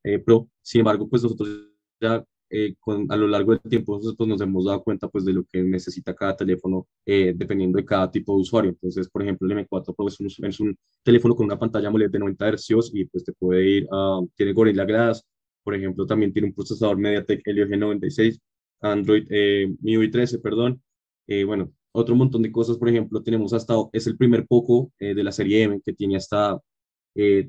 eh, 0.05 0.19
Pro, 0.21 0.49
sin 0.63 0.81
embargo, 0.81 1.09
pues 1.09 1.23
nosotros 1.23 1.49
ya 2.01 2.25
eh, 2.49 2.75
con, 2.79 3.11
a 3.11 3.17
lo 3.17 3.27
largo 3.27 3.53
del 3.53 3.61
tiempo 3.63 4.01
pues 4.17 4.29
nos 4.29 4.41
hemos 4.41 4.65
dado 4.67 4.83
cuenta 4.85 5.09
pues 5.09 5.25
de 5.25 5.33
lo 5.33 5.45
que 5.45 5.63
necesita 5.63 6.15
cada 6.15 6.37
teléfono 6.37 6.87
eh, 7.05 7.33
dependiendo 7.35 7.77
de 7.77 7.85
cada 7.85 8.11
tipo 8.11 8.35
de 8.35 8.43
usuario. 8.43 8.71
Entonces, 8.71 9.09
por 9.09 9.23
ejemplo, 9.23 9.51
el 9.51 9.67
M4 9.67 9.95
Pro 9.97 10.07
es 10.07 10.21
un, 10.21 10.27
es 10.27 10.61
un 10.61 10.79
teléfono 11.03 11.35
con 11.35 11.47
una 11.47 11.59
pantalla 11.59 11.89
AMOLED 11.89 12.11
de 12.11 12.19
90 12.21 12.53
Hz 12.53 12.91
y 12.95 13.05
pues 13.07 13.25
te 13.25 13.33
puede 13.33 13.69
ir 13.69 13.89
a, 13.91 14.21
tiene 14.37 14.53
Gorilla 14.53 14.85
Glass, 14.85 15.27
por 15.65 15.75
ejemplo, 15.75 16.07
también 16.07 16.33
tiene 16.33 16.49
un 16.49 16.55
procesador 16.55 16.97
MediaTek 16.99 17.43
Helio 17.45 17.67
G96, 17.67 18.39
Android 18.81 19.27
eh, 19.31 19.75
MIUI 19.81 20.11
13, 20.11 20.39
perdón. 20.39 20.81
Eh, 21.27 21.43
bueno, 21.43 21.73
otro 21.93 22.15
montón 22.15 22.43
de 22.43 22.53
cosas, 22.53 22.79
por 22.79 22.89
ejemplo, 22.89 23.23
tenemos 23.23 23.53
hasta, 23.53 23.75
es 23.93 24.07
el 24.07 24.17
primer 24.17 24.47
Poco 24.47 24.93
de 25.01 25.25
la 25.25 25.33
serie 25.33 25.65
M 25.65 25.81
que 25.85 25.93
tiene 25.95 26.17
hasta 26.17 26.61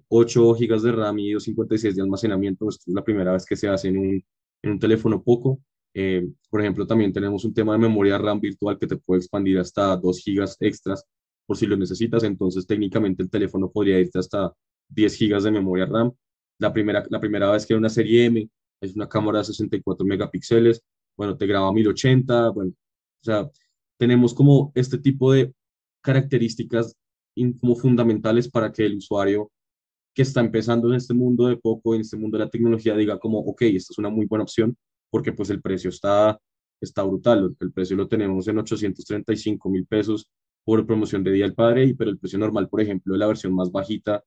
8 0.08 0.54
GB 0.54 0.82
de 0.82 0.92
RAM 0.92 1.20
y 1.20 1.34
256 1.34 1.96
de 1.96 2.01
almacenamiento. 2.01 2.70
Esto 2.70 2.86
es 2.88 2.96
la 2.96 3.04
primera 3.04 3.34
vez 3.34 3.46
que 3.46 3.56
se 3.56 3.68
hace 3.68 3.89
en 3.89 3.98
un 3.98 4.24
en 4.62 4.72
un 4.72 4.80
teléfono 4.80 5.24
poco. 5.24 5.60
Eh, 5.94 6.28
por 6.50 6.62
ejemplo, 6.62 6.86
también 6.86 7.14
tenemos 7.14 7.44
un 7.46 7.54
tema 7.54 7.74
de 7.74 7.80
memoria 7.80 8.18
RAM 8.18 8.40
virtual 8.40 8.78
que 8.80 8.88
te 8.88 8.98
puede 8.98 9.20
expandir 9.20 9.58
hasta 9.60 9.96
2 9.98 10.24
GB 10.26 10.46
extras 10.60 11.04
por 11.46 11.58
si 11.58 11.66
lo 11.66 11.78
necesitas. 11.78 12.24
Entonces, 12.24 12.68
técnicamente 12.68 13.24
el 13.24 13.30
teléfono 13.30 13.72
podría 13.72 14.00
irte 14.00 14.20
hasta 14.20 14.54
10 14.90 15.20
GB 15.20 15.42
de 15.42 15.52
memoria 15.52 15.86
RAM. 15.86 16.12
La 16.60 16.74
primera, 16.74 17.06
la 17.10 17.20
primera 17.20 17.52
vez 17.52 17.66
que 17.66 17.74
era 17.74 17.80
una 17.80 17.90
serie 17.90 18.26
M, 18.26 18.50
es 18.82 18.96
una 18.96 19.08
cámara 19.10 19.40
de 19.40 19.46
64 19.46 20.06
megapíxeles, 20.06 20.84
bueno, 21.16 21.36
te 21.36 21.48
graba 21.48 21.74
1080, 21.74 22.50
bueno, 22.50 22.72
o 22.72 23.24
sea, 23.24 23.50
tenemos 23.98 24.34
como 24.34 24.72
este 24.76 25.00
tipo 25.00 25.34
de 25.34 25.54
características 26.02 26.96
como 27.60 27.76
fundamentales 27.76 28.50
para 28.50 28.72
que 28.72 28.86
el 28.86 28.98
usuario 28.98 29.52
que 30.18 30.24
está 30.24 30.42
empezando 30.42 30.90
en 30.90 30.96
este 30.96 31.14
mundo 31.14 31.46
de 31.46 31.58
poco, 31.58 31.94
en 31.94 32.02
este 32.02 32.18
mundo 32.18 32.40
de 32.40 32.46
la 32.46 32.50
tecnología, 32.50 32.96
diga 32.96 33.20
como, 33.20 33.38
ok, 33.38 33.62
esta 33.62 33.94
es 33.94 34.00
una 34.00 34.10
muy 34.10 34.26
buena 34.26 34.42
opción, 34.42 34.76
porque 35.12 35.32
pues 35.32 35.52
el 35.52 35.62
precio 35.62 35.92
está, 35.92 36.40
está 36.82 37.04
brutal. 37.04 37.56
El 37.60 37.72
precio 37.72 37.96
lo 37.96 38.08
tenemos 38.08 38.48
en 38.48 38.58
835 38.58 39.70
mil 39.70 39.86
pesos 39.86 40.28
por 40.66 40.88
promoción 40.88 41.24
de 41.24 41.34
Día 41.34 41.46
del 41.46 41.54
Padre, 41.54 41.86
y, 41.86 41.94
pero 41.94 42.10
el 42.10 42.18
precio 42.18 42.40
normal, 42.40 42.68
por 42.68 42.82
ejemplo, 42.82 43.14
de 43.14 43.20
la 43.20 43.28
versión 43.28 43.54
más 43.54 43.72
bajita, 43.72 44.24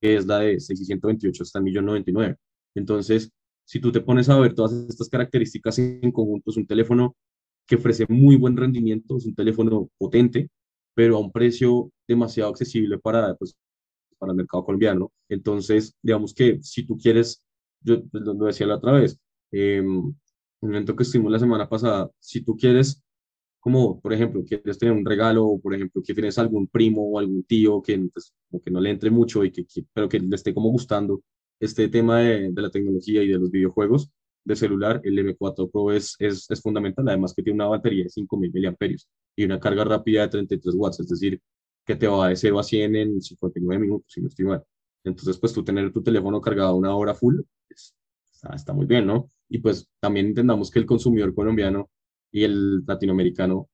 que 0.00 0.14
es 0.14 0.24
la 0.24 0.38
de 0.38 0.60
628, 0.60 1.42
está 1.42 1.58
en 1.58 1.64
1.099. 1.64 2.36
Entonces, 2.76 3.32
si 3.64 3.80
tú 3.80 3.90
te 3.90 4.00
pones 4.00 4.28
a 4.28 4.38
ver 4.38 4.54
todas 4.54 4.72
estas 4.88 5.08
características 5.08 5.80
en 5.80 6.12
conjunto, 6.12 6.52
es 6.52 6.56
un 6.56 6.66
teléfono 6.68 7.16
que 7.66 7.74
ofrece 7.74 8.06
muy 8.08 8.36
buen 8.36 8.56
rendimiento, 8.56 9.16
es 9.16 9.26
un 9.26 9.34
teléfono 9.34 9.90
potente, 9.98 10.48
pero 10.94 11.16
a 11.16 11.18
un 11.18 11.32
precio 11.32 11.90
demasiado 12.06 12.50
accesible 12.50 12.98
para, 12.98 13.34
pues, 13.34 13.56
para 14.18 14.32
el 14.32 14.36
mercado 14.36 14.64
colombiano. 14.64 15.12
Entonces, 15.28 15.96
digamos 16.02 16.34
que 16.34 16.58
si 16.62 16.86
tú 16.86 16.96
quieres, 16.98 17.42
yo 17.80 18.02
pues, 18.06 18.24
lo 18.24 18.34
decía 18.34 18.66
la 18.66 18.76
otra 18.76 18.92
vez, 18.92 19.18
eh, 19.52 19.80
un 19.80 20.16
evento 20.74 20.96
que 20.96 21.04
estuvimos 21.04 21.32
la 21.32 21.38
semana 21.38 21.68
pasada, 21.68 22.10
si 22.18 22.42
tú 22.42 22.56
quieres, 22.56 23.02
como 23.60 24.00
por 24.00 24.12
ejemplo, 24.12 24.44
quieres 24.44 24.78
tener 24.78 24.94
un 24.94 25.04
regalo, 25.04 25.46
o 25.46 25.60
por 25.60 25.74
ejemplo, 25.74 26.02
que 26.04 26.14
tienes 26.14 26.38
algún 26.38 26.68
primo 26.68 27.02
o 27.10 27.18
algún 27.18 27.44
tío 27.44 27.82
que, 27.82 27.98
pues, 28.12 28.34
que 28.64 28.70
no 28.70 28.80
le 28.80 28.90
entre 28.90 29.10
mucho, 29.10 29.44
y 29.44 29.52
que, 29.52 29.66
pero 29.92 30.08
que 30.08 30.20
le 30.20 30.34
esté 30.34 30.54
como 30.54 30.70
gustando 30.70 31.22
este 31.60 31.88
tema 31.88 32.20
de, 32.20 32.52
de, 32.52 32.62
la 32.62 32.70
tecnología 32.70 33.22
y 33.22 33.28
de 33.28 33.38
los 33.38 33.50
videojuegos 33.50 34.10
de 34.44 34.56
celular, 34.56 35.00
el 35.04 35.18
M4 35.18 35.70
Pro 35.70 35.92
es, 35.92 36.16
es, 36.18 36.50
es 36.50 36.62
fundamental, 36.62 37.06
además 37.08 37.34
que 37.34 37.42
tiene 37.42 37.56
una 37.56 37.66
batería 37.66 38.04
de 38.04 38.10
5000 38.10 38.52
mAh 38.52 38.96
y 39.36 39.44
una 39.44 39.60
carga 39.60 39.84
rápida 39.84 40.22
de 40.22 40.28
33 40.28 40.74
watts, 40.74 41.00
es 41.00 41.08
decir, 41.08 41.40
que 41.88 41.96
te 41.96 42.06
va 42.06 42.28
de 42.28 42.36
0 42.36 42.58
a 42.58 42.62
100 42.62 42.96
en 42.96 43.22
59 43.22 43.80
minutos, 43.80 44.12
si 44.12 44.20
no 44.20 44.28
estoy 44.28 44.44
mal. 44.44 44.62
Entonces, 45.04 45.38
pues 45.38 45.54
tú 45.54 45.64
tener 45.64 45.90
tu 45.90 46.02
teléfono 46.02 46.38
cargado 46.38 46.76
una 46.76 46.94
hora 46.94 47.14
full, 47.14 47.40
pues, 47.66 47.94
está, 48.30 48.54
está, 48.54 48.74
muy 48.74 48.84
bien, 48.84 49.06
¿no? 49.06 49.30
Y 49.48 49.58
pues 49.58 49.88
también 49.98 50.26
entendamos 50.26 50.70
que 50.70 50.80
el 50.80 50.86
consumidor 50.86 51.34
colombiano 51.34 51.88
y 52.30 52.44
el 52.44 52.84
latinoamericano, 52.86 53.70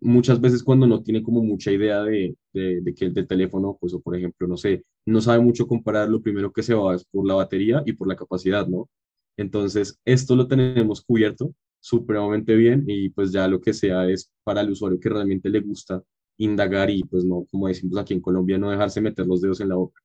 muchas 0.00 0.40
veces 0.40 0.64
cuando 0.64 0.86
no 0.88 1.02
tiene 1.02 1.22
como 1.22 1.42
mucha 1.44 1.70
idea 1.70 2.02
de, 2.02 2.36
de, 2.52 2.80
de 2.80 2.94
que 2.94 3.04
el 3.06 3.26
teléfono, 3.28 3.78
pues 3.80 3.94
o 3.94 4.00
por 4.00 4.16
ejemplo, 4.16 4.48
no 4.48 4.56
sé, 4.56 4.84
no 5.06 5.20
sabe 5.20 5.40
mucho 5.40 5.68
comparar, 5.68 6.08
lo 6.08 6.20
primero 6.20 6.52
que 6.52 6.64
se 6.64 6.74
va 6.74 6.96
es 6.96 7.04
por 7.04 7.24
la 7.26 7.34
batería 7.34 7.84
y 7.86 7.92
por 7.92 8.08
la 8.08 8.16
capacidad, 8.16 8.66
¿no? 8.66 8.88
Entonces, 9.36 10.00
esto 10.04 10.34
lo 10.34 10.48
tenemos 10.48 11.02
cubierto 11.02 11.54
supremamente 11.80 12.56
bien 12.56 12.84
y 12.88 13.10
pues 13.10 13.30
ya 13.32 13.46
lo 13.46 13.60
que 13.60 13.72
sea 13.72 14.08
es 14.10 14.32
para 14.44 14.62
el 14.62 14.70
usuario 14.70 14.98
que 14.98 15.08
realmente 15.08 15.48
le 15.50 15.60
gusta 15.60 16.02
indagar 16.38 16.88
y 16.90 17.02
pues 17.02 17.24
no, 17.24 17.44
como 17.50 17.68
decimos 17.68 17.98
aquí 17.98 18.14
en 18.14 18.20
Colombia, 18.20 18.58
no 18.58 18.70
dejarse 18.70 19.00
meter 19.00 19.26
los 19.26 19.40
dedos 19.42 19.60
en 19.60 19.68
la 19.68 19.74
boca. 19.74 20.00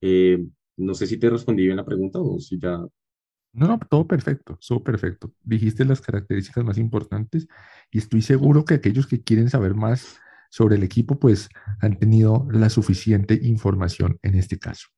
Eh, 0.00 0.44
no 0.76 0.94
sé 0.94 1.06
si 1.06 1.16
te 1.18 1.30
respondí 1.30 1.64
bien 1.64 1.76
la 1.76 1.84
pregunta 1.84 2.20
o 2.20 2.38
si 2.38 2.58
ya... 2.58 2.78
No, 3.54 3.66
no, 3.66 3.78
todo 3.78 4.06
perfecto, 4.06 4.58
todo 4.66 4.82
perfecto. 4.82 5.32
Dijiste 5.42 5.84
las 5.84 6.00
características 6.00 6.64
más 6.64 6.78
importantes 6.78 7.46
y 7.90 7.98
estoy 7.98 8.22
seguro 8.22 8.64
que 8.64 8.74
aquellos 8.74 9.06
que 9.06 9.22
quieren 9.22 9.50
saber 9.50 9.74
más 9.74 10.18
sobre 10.50 10.76
el 10.76 10.82
equipo, 10.82 11.18
pues 11.18 11.48
han 11.80 11.98
tenido 11.98 12.46
la 12.50 12.68
suficiente 12.68 13.38
información 13.42 14.18
en 14.22 14.34
este 14.34 14.58
caso. 14.58 14.88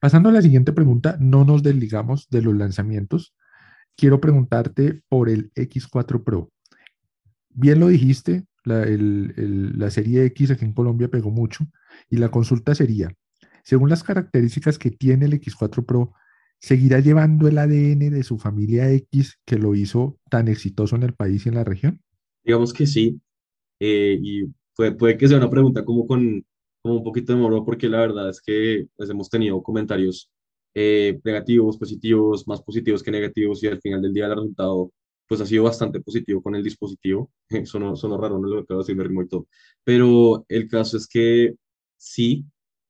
Pasando 0.00 0.30
a 0.30 0.32
la 0.32 0.42
siguiente 0.42 0.72
pregunta, 0.72 1.16
no 1.20 1.44
nos 1.44 1.62
desligamos 1.62 2.28
de 2.30 2.42
los 2.42 2.56
lanzamientos. 2.56 3.34
Quiero 3.96 4.20
preguntarte 4.20 5.02
por 5.08 5.28
el 5.28 5.52
X4 5.54 6.24
Pro. 6.24 6.50
Bien 7.50 7.78
lo 7.78 7.88
dijiste, 7.88 8.46
la, 8.64 8.82
el, 8.82 9.34
el, 9.36 9.78
la 9.78 9.90
serie 9.90 10.24
X 10.26 10.50
aquí 10.50 10.64
en 10.64 10.72
Colombia 10.72 11.08
pegó 11.08 11.30
mucho 11.30 11.66
y 12.08 12.16
la 12.16 12.30
consulta 12.30 12.74
sería, 12.74 13.12
según 13.62 13.90
las 13.90 14.02
características 14.02 14.78
que 14.78 14.90
tiene 14.90 15.26
el 15.26 15.34
X4 15.34 15.84
Pro, 15.84 16.12
¿seguirá 16.58 17.00
llevando 17.00 17.48
el 17.48 17.58
ADN 17.58 18.10
de 18.10 18.22
su 18.22 18.38
familia 18.38 18.90
X 18.90 19.38
que 19.44 19.58
lo 19.58 19.74
hizo 19.74 20.18
tan 20.30 20.48
exitoso 20.48 20.96
en 20.96 21.04
el 21.04 21.14
país 21.14 21.46
y 21.46 21.48
en 21.48 21.54
la 21.56 21.64
región? 21.64 22.00
Digamos 22.44 22.72
que 22.72 22.86
sí, 22.86 23.20
eh, 23.80 24.18
y 24.20 24.44
puede, 24.74 24.92
puede, 24.92 25.16
que 25.16 25.28
sea 25.28 25.38
una 25.38 25.50
pregunta 25.50 25.84
como 25.84 26.06
con 26.06 26.44
como 26.82 26.96
un 26.96 27.04
poquito 27.04 27.32
de 27.32 27.38
morro, 27.38 27.64
porque 27.64 27.88
la 27.88 28.00
verdad 28.00 28.30
es 28.30 28.40
que 28.40 28.86
pues, 28.96 29.10
hemos 29.10 29.28
tenido 29.28 29.62
comentarios 29.62 30.30
eh, 30.74 31.20
negativos, 31.24 31.76
positivos, 31.76 32.46
más 32.46 32.62
positivos 32.62 33.02
que 33.02 33.10
negativos, 33.10 33.62
y 33.62 33.66
al 33.66 33.80
final 33.80 34.02
del 34.02 34.12
día 34.12 34.26
el 34.26 34.34
resultado 34.34 34.92
pues 35.30 35.40
ha 35.40 35.46
sido 35.46 35.62
bastante 35.62 36.00
positivo 36.00 36.42
con 36.42 36.56
el 36.56 36.64
dispositivo. 36.64 37.30
Sonó, 37.64 37.94
sonó 37.94 38.18
raro, 38.18 38.40
no 38.40 38.48
lo 38.48 38.58
acabo 38.58 38.82
de 38.82 38.94
decir 38.94 39.10
muy 39.10 39.28
todo. 39.28 39.46
Pero 39.84 40.44
el 40.48 40.68
caso 40.68 40.96
es 40.96 41.06
que 41.06 41.54
sí, 41.96 42.44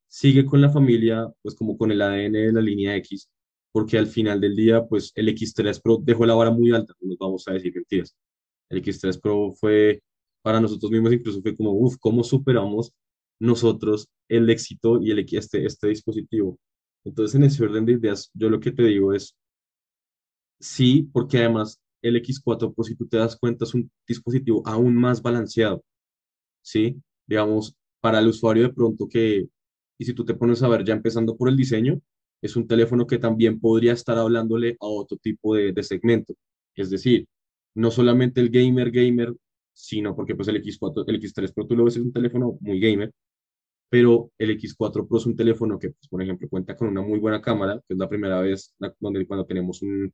sigue 0.08 0.46
con 0.46 0.62
la 0.62 0.70
familia, 0.70 1.30
pues 1.42 1.54
como 1.54 1.76
con 1.76 1.92
el 1.92 2.00
ADN 2.00 2.32
de 2.32 2.52
la 2.54 2.62
línea 2.62 2.96
X, 2.96 3.28
porque 3.72 3.98
al 3.98 4.06
final 4.06 4.40
del 4.40 4.56
día, 4.56 4.86
pues 4.86 5.12
el 5.16 5.28
X3 5.28 5.82
Pro 5.82 5.98
dejó 6.02 6.24
la 6.24 6.32
vara 6.34 6.50
muy 6.50 6.72
alta, 6.72 6.94
no 7.00 7.10
nos 7.10 7.18
vamos 7.18 7.46
a 7.46 7.52
decir 7.52 7.74
mentiras. 7.74 8.16
El 8.70 8.82
X3 8.82 9.20
Pro 9.20 9.52
fue, 9.52 10.02
para 10.40 10.62
nosotros 10.62 10.90
mismos 10.90 11.12
incluso 11.12 11.42
fue 11.42 11.54
como, 11.54 11.72
uff, 11.72 11.98
¿cómo 12.00 12.24
superamos 12.24 12.90
nosotros 13.38 14.08
el 14.28 14.48
éxito 14.48 14.98
y 15.02 15.10
el, 15.10 15.18
este, 15.30 15.66
este 15.66 15.88
dispositivo? 15.88 16.58
Entonces, 17.04 17.34
en 17.34 17.44
ese 17.44 17.62
orden 17.64 17.84
de 17.84 17.92
ideas, 17.92 18.30
yo 18.32 18.48
lo 18.48 18.60
que 18.60 18.72
te 18.72 18.84
digo 18.84 19.12
es, 19.12 19.36
sí, 20.58 21.02
porque 21.12 21.38
además 21.38 21.78
el 22.02 22.16
X4 22.16 22.74
Pro, 22.74 22.84
si 22.84 22.94
tú 22.96 23.06
te 23.06 23.18
das 23.18 23.36
cuenta, 23.36 23.64
es 23.64 23.74
un 23.74 23.90
dispositivo 24.06 24.62
aún 24.66 24.96
más 24.96 25.22
balanceado, 25.22 25.84
¿sí? 26.62 27.00
Digamos, 27.26 27.76
para 28.00 28.20
el 28.20 28.28
usuario 28.28 28.64
de 28.64 28.74
pronto 28.74 29.08
que, 29.08 29.48
y 29.98 30.04
si 30.04 30.14
tú 30.14 30.24
te 30.24 30.34
pones 30.34 30.62
a 30.62 30.68
ver 30.68 30.84
ya 30.84 30.94
empezando 30.94 31.36
por 31.36 31.48
el 31.48 31.56
diseño, 31.56 32.00
es 32.42 32.56
un 32.56 32.66
teléfono 32.66 33.06
que 33.06 33.18
también 33.18 33.60
podría 33.60 33.92
estar 33.92 34.18
hablándole 34.18 34.76
a 34.80 34.86
otro 34.86 35.18
tipo 35.18 35.54
de, 35.54 35.72
de 35.72 35.82
segmento. 35.82 36.34
Es 36.74 36.90
decir, 36.90 37.26
no 37.74 37.90
solamente 37.90 38.40
el 38.40 38.50
gamer 38.50 38.90
gamer, 38.90 39.34
sino 39.72 40.14
porque 40.16 40.34
pues 40.34 40.48
el 40.48 40.62
X4, 40.62 41.04
el 41.06 41.20
X3 41.20 41.52
Pro 41.54 41.66
tú 41.66 41.76
lo 41.76 41.84
ves 41.84 41.96
es 41.96 42.02
un 42.02 42.12
teléfono 42.12 42.58
muy 42.60 42.80
gamer, 42.80 43.12
pero 43.88 44.30
el 44.38 44.50
X4 44.58 45.06
Pro 45.08 45.18
es 45.18 45.26
un 45.26 45.36
teléfono 45.36 45.78
que, 45.78 45.90
pues, 45.90 46.08
por 46.08 46.22
ejemplo, 46.22 46.48
cuenta 46.48 46.76
con 46.76 46.88
una 46.88 47.02
muy 47.02 47.18
buena 47.18 47.42
cámara, 47.42 47.80
que 47.86 47.94
es 47.94 47.98
la 47.98 48.08
primera 48.08 48.40
vez 48.40 48.74
donde, 49.00 49.26
cuando 49.26 49.46
tenemos 49.46 49.82
un, 49.82 50.12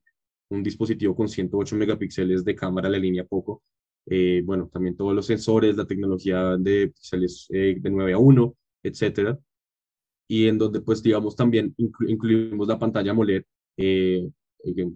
un 0.51 0.63
dispositivo 0.63 1.15
con 1.15 1.29
108 1.29 1.77
megapíxeles 1.77 2.45
de 2.45 2.55
cámara 2.55 2.89
la 2.89 2.99
línea 2.99 3.25
poco. 3.25 3.63
Eh, 4.07 4.43
bueno, 4.45 4.69
también 4.73 4.97
todos 4.97 5.15
los 5.15 5.27
sensores, 5.27 5.77
la 5.77 5.87
tecnología 5.87 6.57
de 6.59 6.89
píxeles 6.89 7.47
eh, 7.51 7.77
de 7.81 7.91
9 7.91 8.13
a 8.13 8.19
1, 8.19 8.57
etcétera. 8.83 9.39
Y 10.29 10.49
en 10.49 10.59
donde, 10.59 10.81
pues, 10.81 11.03
digamos, 11.03 11.37
también 11.37 11.75
inclu 11.77 12.09
incluimos 12.09 12.69
la 12.69 12.79
pantalla 12.79 13.11
AMOLED, 13.13 13.45
eh, 13.77 14.29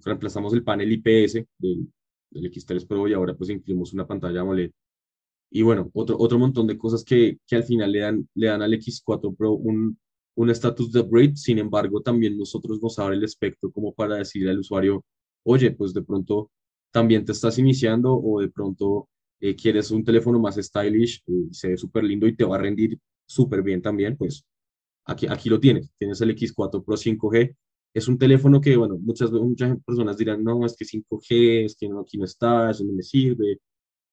reemplazamos 0.05 0.53
el 0.55 0.65
panel 0.65 0.93
IPS 0.93 1.35
del, 1.59 1.89
del, 2.31 2.51
X3 2.53 2.87
Pro 2.87 3.09
y 3.09 3.13
ahora, 3.15 3.35
pues, 3.35 3.51
incluimos 3.51 3.93
una 3.93 4.07
pantalla 4.07 4.41
AMOLED. 4.41 4.71
Y 5.51 5.63
bueno, 5.63 5.91
otro, 5.95 6.17
otro 6.19 6.39
montón 6.39 6.67
de 6.67 6.79
cosas 6.79 7.05
que, 7.05 7.39
que 7.47 7.57
al 7.57 7.65
final 7.65 7.91
le 7.93 8.01
dan, 8.01 8.29
le 8.35 8.47
dan 8.47 8.63
al 8.63 8.73
X4 8.73 9.37
Pro 9.37 9.53
un, 9.53 9.99
un 10.37 10.51
estatus 10.51 10.93
de 10.93 11.01
upgrade, 11.01 11.37
sin 11.37 11.59
embargo, 11.59 12.01
también 12.03 12.39
nosotros 12.39 12.81
nos 12.81 12.99
abre 12.99 13.17
el 13.17 13.25
espectro 13.25 13.71
como 13.73 13.93
para 13.93 14.17
decirle 14.17 14.51
al 14.51 14.61
usuario, 14.61 15.05
oye, 15.45 15.71
pues 15.73 15.95
de 15.95 16.03
pronto 16.03 16.51
también 16.93 17.25
te 17.25 17.33
estás 17.33 17.59
iniciando 17.59 18.15
o 18.15 18.41
de 18.41 18.49
pronto 18.49 19.09
eh, 19.41 19.57
quieres 19.57 19.91
un 19.91 20.05
teléfono 20.05 20.39
más 20.39 20.57
stylish 20.57 21.23
y 21.27 21.55
se 21.55 21.69
ve 21.69 21.77
súper 21.77 22.05
lindo 22.05 22.27
y 22.27 22.37
te 22.37 22.45
va 22.45 22.57
a 22.57 22.61
rendir 22.61 22.99
súper 23.27 23.63
bien 23.63 23.81
también, 23.81 24.17
pues 24.17 24.45
aquí, 25.05 25.27
aquí 25.29 25.49
lo 25.49 25.61
tienes. 25.61 25.91
Tienes 25.99 26.21
el 26.21 26.35
X4 26.37 26.85
Pro 26.85 26.97
5G. 26.97 27.57
Es 27.95 28.09
un 28.09 28.19
teléfono 28.19 28.61
que, 28.61 28.77
bueno, 28.77 28.99
muchas, 28.99 29.31
muchas 29.33 29.77
personas 29.85 30.17
dirán, 30.17 30.45
no, 30.45 30.65
es 30.65 30.77
que 30.77 30.85
5G, 30.85 31.65
es 31.65 31.77
que 31.77 31.89
no, 31.89 32.01
aquí 32.01 32.19
no 32.19 32.25
está, 32.25 32.71
eso 32.71 32.85
no 32.85 32.93
me 32.93 33.03
sirve. 33.03 33.59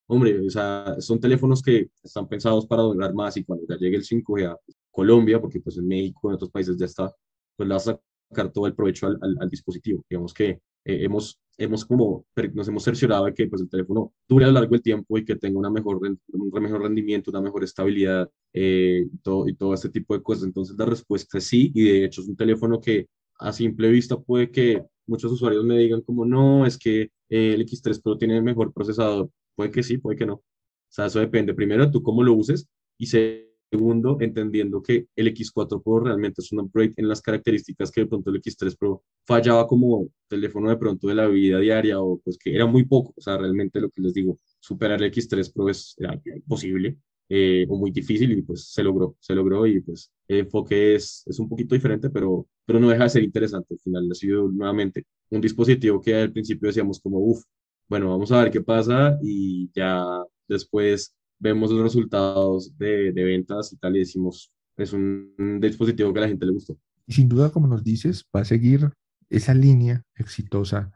Hombre, 0.08 0.40
o 0.40 0.50
sea, 0.50 0.96
son 1.00 1.20
teléfonos 1.20 1.62
que 1.62 1.90
están 2.04 2.28
pensados 2.28 2.66
para 2.66 2.84
durar 2.84 3.14
más 3.14 3.36
y 3.38 3.44
cuando 3.44 3.66
ya 3.68 3.78
llegue 3.78 3.98
el 3.98 4.04
5G 4.04 4.52
a 4.52 4.58
Colombia, 4.92 5.40
porque 5.42 5.60
pues 5.60 5.78
en 5.78 5.88
México, 5.88 6.30
en 6.30 6.36
otros 6.36 6.50
países 6.52 6.78
ya 6.78 6.86
está, 6.86 7.14
pues 7.56 7.68
le 7.68 7.74
vas 7.76 7.88
a 7.90 8.00
sacar 8.30 8.52
todo 8.52 8.68
el 8.68 8.76
provecho 8.76 9.08
al, 9.08 9.18
al, 9.22 9.38
al 9.40 9.50
dispositivo. 9.50 10.04
Digamos 10.10 10.34
que 10.34 10.62
eh, 10.88 11.04
hemos, 11.04 11.38
hemos 11.58 11.86
como, 11.86 12.26
nos 12.54 12.68
hemos 12.70 12.84
cerciorado 12.84 13.26
de 13.26 13.34
que 13.34 13.48
pues, 13.48 13.62
el 13.62 13.70
teléfono 13.70 14.14
dure 14.28 14.46
a 14.46 14.48
lo 14.48 14.54
largo 14.54 14.72
del 14.72 14.82
tiempo 14.82 15.18
y 15.18 15.26
que 15.26 15.36
tenga 15.36 15.60
una 15.60 15.70
mejor, 15.70 15.98
un 15.98 16.62
mejor 16.62 16.82
rendimiento, 16.82 17.30
una 17.30 17.42
mejor 17.42 17.64
estabilidad 17.66 18.30
eh, 18.54 19.06
todo, 19.22 19.48
y 19.50 19.56
todo 19.56 19.74
este 19.74 19.90
tipo 19.90 20.16
de 20.16 20.24
cosas. 20.24 20.46
Entonces 20.46 20.78
la 20.78 20.86
respuesta 20.86 21.38
es 21.40 21.44
sí 21.44 21.72
y 21.76 21.84
de 21.84 22.06
hecho 22.06 22.22
es 22.22 22.30
un 22.30 22.38
teléfono 22.38 22.80
que 22.80 23.08
a 23.40 23.52
simple 23.52 23.90
vista 23.90 24.18
puede 24.18 24.50
que 24.50 24.82
muchos 25.06 25.32
usuarios 25.32 25.66
me 25.66 25.78
digan 25.78 26.02
como 26.02 26.26
no, 26.26 26.66
es 26.66 26.78
que 26.78 27.02
eh, 27.30 27.54
el 27.54 27.66
X3 27.66 28.02
Pro 28.02 28.18
tiene 28.18 28.42
mejor 28.42 28.74
procesador. 28.74 29.30
Puede 29.56 29.72
que 29.72 29.84
sí, 29.84 29.98
puede 29.98 30.18
que 30.18 30.26
no. 30.26 30.36
O 30.36 30.44
sea, 30.90 31.08
eso 31.08 31.20
depende 31.20 31.54
primero 31.54 31.86
de 31.86 31.92
tú 31.92 32.02
cómo 32.02 32.24
lo 32.24 32.34
uses 32.34 32.68
y 32.98 33.08
se 33.08 33.57
Segundo, 33.70 34.18
entendiendo 34.22 34.82
que 34.82 35.08
el 35.16 35.28
X4 35.34 35.84
Pro 35.84 36.00
realmente 36.00 36.42
es 36.42 36.52
un 36.54 36.62
upgrade 36.62 36.94
en 36.96 37.10
las 37.10 37.22
características 37.22 37.92
que 37.92 38.02
de 38.02 38.08
pronto 38.08 38.30
el 38.30 38.42
X3 38.42 38.78
Pro 38.78 39.04
fallaba 39.26 39.68
como 39.68 40.08
teléfono 40.30 40.70
de 40.70 40.78
pronto 40.78 41.08
de 41.08 41.16
la 41.16 41.28
vida 41.28 41.60
diaria 41.60 42.00
o 42.00 42.18
pues 42.20 42.38
que 42.38 42.56
era 42.56 42.66
muy 42.66 42.86
poco. 42.86 43.14
O 43.18 43.22
sea, 43.22 43.38
realmente 43.38 43.82
lo 43.82 43.90
que 43.90 44.02
les 44.02 44.14
digo, 44.14 44.40
superar 44.60 45.02
el 45.04 45.12
X3 45.12 45.54
Pro 45.54 45.70
es 45.70 45.96
era 45.98 46.20
imposible 46.36 46.98
eh, 47.30 47.66
o 47.70 47.78
muy 47.78 47.92
difícil 47.92 48.32
y 48.32 48.42
pues 48.42 48.72
se 48.72 48.84
logró, 48.84 49.18
se 49.20 49.36
logró 49.36 49.68
y 49.68 49.82
pues 49.82 50.12
el 50.30 50.40
enfoque 50.40 50.96
es, 50.96 51.24
es 51.28 51.38
un 51.40 51.50
poquito 51.50 51.76
diferente, 51.76 52.10
pero, 52.10 52.48
pero 52.66 52.80
no 52.80 52.90
deja 52.90 53.04
de 53.04 53.10
ser 53.10 53.24
interesante. 53.24 53.74
Al 53.74 53.80
final 53.80 54.10
ha 54.10 54.16
sido 54.16 54.50
nuevamente 54.50 55.06
un 55.30 55.42
dispositivo 55.42 56.02
que 56.02 56.16
al 56.16 56.32
principio 56.32 56.68
decíamos 56.68 57.02
como, 57.02 57.20
uff, 57.20 57.44
bueno, 57.90 58.10
vamos 58.10 58.32
a 58.32 58.44
ver 58.44 58.52
qué 58.52 58.62
pasa 58.62 59.18
y 59.22 59.70
ya 59.74 60.06
después 60.48 61.14
vemos 61.40 61.72
los 61.72 61.84
resultados 61.84 62.78
de, 62.78 63.12
de 63.12 63.24
ventas 63.24 63.72
y 63.74 63.78
tal 63.78 63.96
y 63.96 64.00
decimos, 64.00 64.52
es 64.76 64.94
un, 64.94 65.34
un 65.38 65.60
dispositivo 65.60 66.14
que 66.14 66.20
a 66.20 66.22
la 66.24 66.28
gente 66.28 66.46
le 66.46 66.54
gustó. 66.54 66.78
Y 67.06 67.14
sin 67.14 67.30
duda, 67.30 67.52
como 67.52 67.68
nos 67.68 67.84
dices, 67.84 68.26
va 68.36 68.42
a 68.42 68.46
seguir 68.46 68.92
esa 69.30 69.54
línea 69.54 70.04
exitosa 70.16 70.92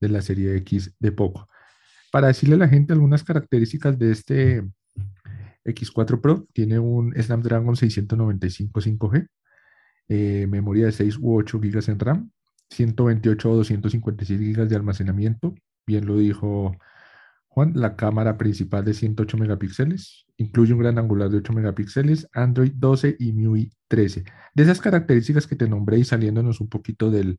de 0.00 0.08
la 0.08 0.22
serie 0.22 0.56
X 0.56 0.94
de 0.98 1.12
poco. 1.12 1.48
Para 2.12 2.28
decirle 2.28 2.54
a 2.54 2.58
la 2.58 2.68
gente 2.68 2.92
algunas 2.92 3.24
características 3.24 3.98
de 3.98 4.12
este 4.12 4.64
X4 5.64 6.20
Pro, 6.20 6.46
tiene 6.52 6.78
un 6.78 7.12
Snapdragon 7.14 7.76
695 7.76 8.80
5G, 8.80 9.28
eh, 10.08 10.46
memoria 10.48 10.86
de 10.86 10.92
6 10.92 11.18
u 11.20 11.36
8 11.36 11.58
GB 11.58 11.90
en 11.90 11.98
RAM, 11.98 12.30
128 12.70 13.50
o 13.50 13.56
256 13.56 14.40
GB 14.40 14.68
de 14.68 14.76
almacenamiento, 14.76 15.54
bien 15.86 16.06
lo 16.06 16.16
dijo 16.16 16.76
Juan, 17.56 17.72
la 17.74 17.96
cámara 17.96 18.36
principal 18.36 18.84
de 18.84 18.92
108 18.92 19.38
megapíxeles, 19.38 20.26
incluye 20.36 20.74
un 20.74 20.80
gran 20.80 20.98
angular 20.98 21.30
de 21.30 21.38
8 21.38 21.54
megapíxeles, 21.54 22.28
Android 22.34 22.72
12 22.74 23.16
y 23.18 23.32
MIUI 23.32 23.72
13. 23.88 24.24
De 24.54 24.62
esas 24.62 24.78
características 24.78 25.46
que 25.46 25.56
te 25.56 25.66
nombré 25.66 25.98
y 25.98 26.04
saliéndonos 26.04 26.60
un 26.60 26.68
poquito 26.68 27.10
del, 27.10 27.38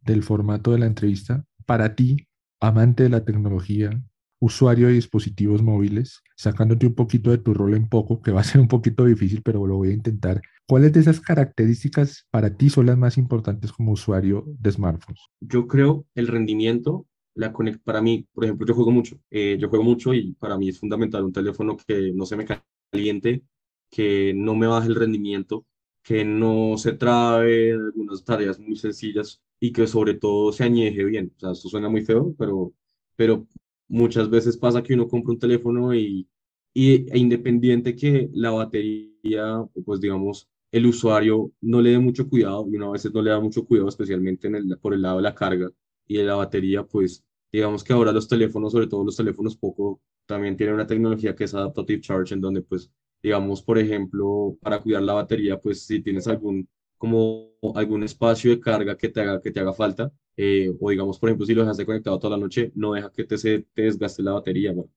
del 0.00 0.24
formato 0.24 0.72
de 0.72 0.80
la 0.80 0.86
entrevista, 0.86 1.44
para 1.64 1.94
ti, 1.94 2.26
amante 2.58 3.04
de 3.04 3.10
la 3.10 3.24
tecnología, 3.24 4.02
usuario 4.40 4.88
de 4.88 4.94
dispositivos 4.94 5.62
móviles, 5.62 6.24
sacándote 6.34 6.88
un 6.88 6.96
poquito 6.96 7.30
de 7.30 7.38
tu 7.38 7.54
rol 7.54 7.74
en 7.74 7.88
poco, 7.88 8.20
que 8.20 8.32
va 8.32 8.40
a 8.40 8.44
ser 8.44 8.60
un 8.60 8.66
poquito 8.66 9.04
difícil, 9.04 9.42
pero 9.44 9.64
lo 9.64 9.76
voy 9.76 9.90
a 9.90 9.94
intentar. 9.94 10.42
¿Cuáles 10.66 10.92
de 10.92 10.98
esas 10.98 11.20
características 11.20 12.26
para 12.32 12.56
ti 12.56 12.68
son 12.68 12.86
las 12.86 12.98
más 12.98 13.16
importantes 13.16 13.70
como 13.70 13.92
usuario 13.92 14.44
de 14.58 14.72
smartphones? 14.72 15.20
Yo 15.40 15.68
creo 15.68 16.04
el 16.16 16.26
rendimiento, 16.26 17.06
la 17.34 17.52
para 17.84 18.02
mí, 18.02 18.26
por 18.32 18.44
ejemplo, 18.44 18.66
yo 18.66 18.74
juego 18.74 18.90
mucho, 18.90 19.18
eh, 19.30 19.56
yo 19.60 19.68
juego 19.68 19.84
mucho 19.84 20.14
y 20.14 20.32
para 20.34 20.56
mí 20.58 20.68
es 20.68 20.78
fundamental 20.80 21.24
un 21.24 21.32
teléfono 21.32 21.76
que 21.86 22.12
no 22.14 22.26
se 22.26 22.36
me 22.36 22.46
caliente, 22.90 23.42
que 23.90 24.32
no 24.34 24.54
me 24.54 24.66
baje 24.66 24.88
el 24.88 24.94
rendimiento, 24.96 25.66
que 26.02 26.24
no 26.24 26.76
se 26.78 26.92
trabe 26.94 27.72
algunas 27.72 28.24
tareas 28.24 28.58
muy 28.58 28.76
sencillas 28.76 29.42
y 29.60 29.72
que 29.72 29.86
sobre 29.86 30.14
todo 30.14 30.52
se 30.52 30.64
añeje 30.64 31.04
bien. 31.04 31.32
O 31.36 31.40
sea, 31.40 31.52
esto 31.52 31.68
suena 31.68 31.88
muy 31.88 32.02
feo, 32.02 32.34
pero, 32.38 32.72
pero 33.16 33.46
Muchas 33.88 34.30
veces 34.30 34.56
pasa 34.56 34.82
que 34.82 34.94
uno 34.94 35.06
compra 35.06 35.32
un 35.34 35.38
teléfono 35.38 35.94
y, 35.94 36.26
y 36.72 37.10
e 37.12 37.18
independiente 37.18 37.94
que 37.94 38.30
la 38.32 38.50
batería, 38.50 39.62
pues 39.84 40.00
digamos, 40.00 40.48
el 40.70 40.86
usuario 40.86 41.52
no 41.60 41.82
le 41.82 41.90
dé 41.90 41.98
mucho 41.98 42.26
cuidado 42.28 42.66
y 42.70 42.76
uno 42.76 42.88
a 42.88 42.92
veces 42.92 43.12
no 43.12 43.20
le 43.20 43.30
da 43.30 43.40
mucho 43.40 43.66
cuidado, 43.66 43.88
especialmente 43.90 44.46
en 44.48 44.54
el, 44.56 44.78
por 44.78 44.94
el 44.94 45.02
lado 45.02 45.18
de 45.18 45.22
la 45.24 45.34
carga 45.34 45.70
y 46.12 46.18
de 46.18 46.24
la 46.24 46.34
batería, 46.36 46.84
pues 46.84 47.24
digamos 47.50 47.84
que 47.84 47.92
ahora 47.92 48.12
los 48.12 48.28
teléfonos, 48.28 48.72
sobre 48.72 48.86
todo 48.86 49.04
los 49.04 49.16
teléfonos 49.16 49.56
poco, 49.56 50.00
también 50.26 50.56
tienen 50.56 50.74
una 50.74 50.86
tecnología 50.86 51.34
que 51.34 51.44
es 51.44 51.54
Adaptive 51.54 52.00
Charge, 52.00 52.34
en 52.34 52.40
donde 52.40 52.62
pues, 52.62 52.90
digamos, 53.22 53.62
por 53.62 53.78
ejemplo, 53.78 54.56
para 54.60 54.80
cuidar 54.80 55.02
la 55.02 55.14
batería, 55.14 55.58
pues 55.60 55.84
si 55.86 56.00
tienes 56.00 56.26
algún 56.28 56.68
como 56.98 57.50
algún 57.74 58.04
espacio 58.04 58.52
de 58.52 58.60
carga 58.60 58.96
que 58.96 59.08
te 59.08 59.20
haga, 59.20 59.40
que 59.40 59.50
te 59.50 59.58
haga 59.60 59.72
falta, 59.72 60.12
eh, 60.36 60.72
o 60.80 60.90
digamos, 60.90 61.18
por 61.18 61.28
ejemplo, 61.28 61.46
si 61.46 61.54
lo 61.54 61.62
dejaste 61.62 61.84
conectado 61.84 62.18
toda 62.18 62.36
la 62.36 62.42
noche, 62.42 62.70
no 62.76 62.92
deja 62.92 63.10
que 63.10 63.24
te, 63.24 63.38
se, 63.38 63.66
te 63.74 63.82
desgaste 63.82 64.22
la 64.22 64.32
batería, 64.32 64.72
bueno. 64.72 64.90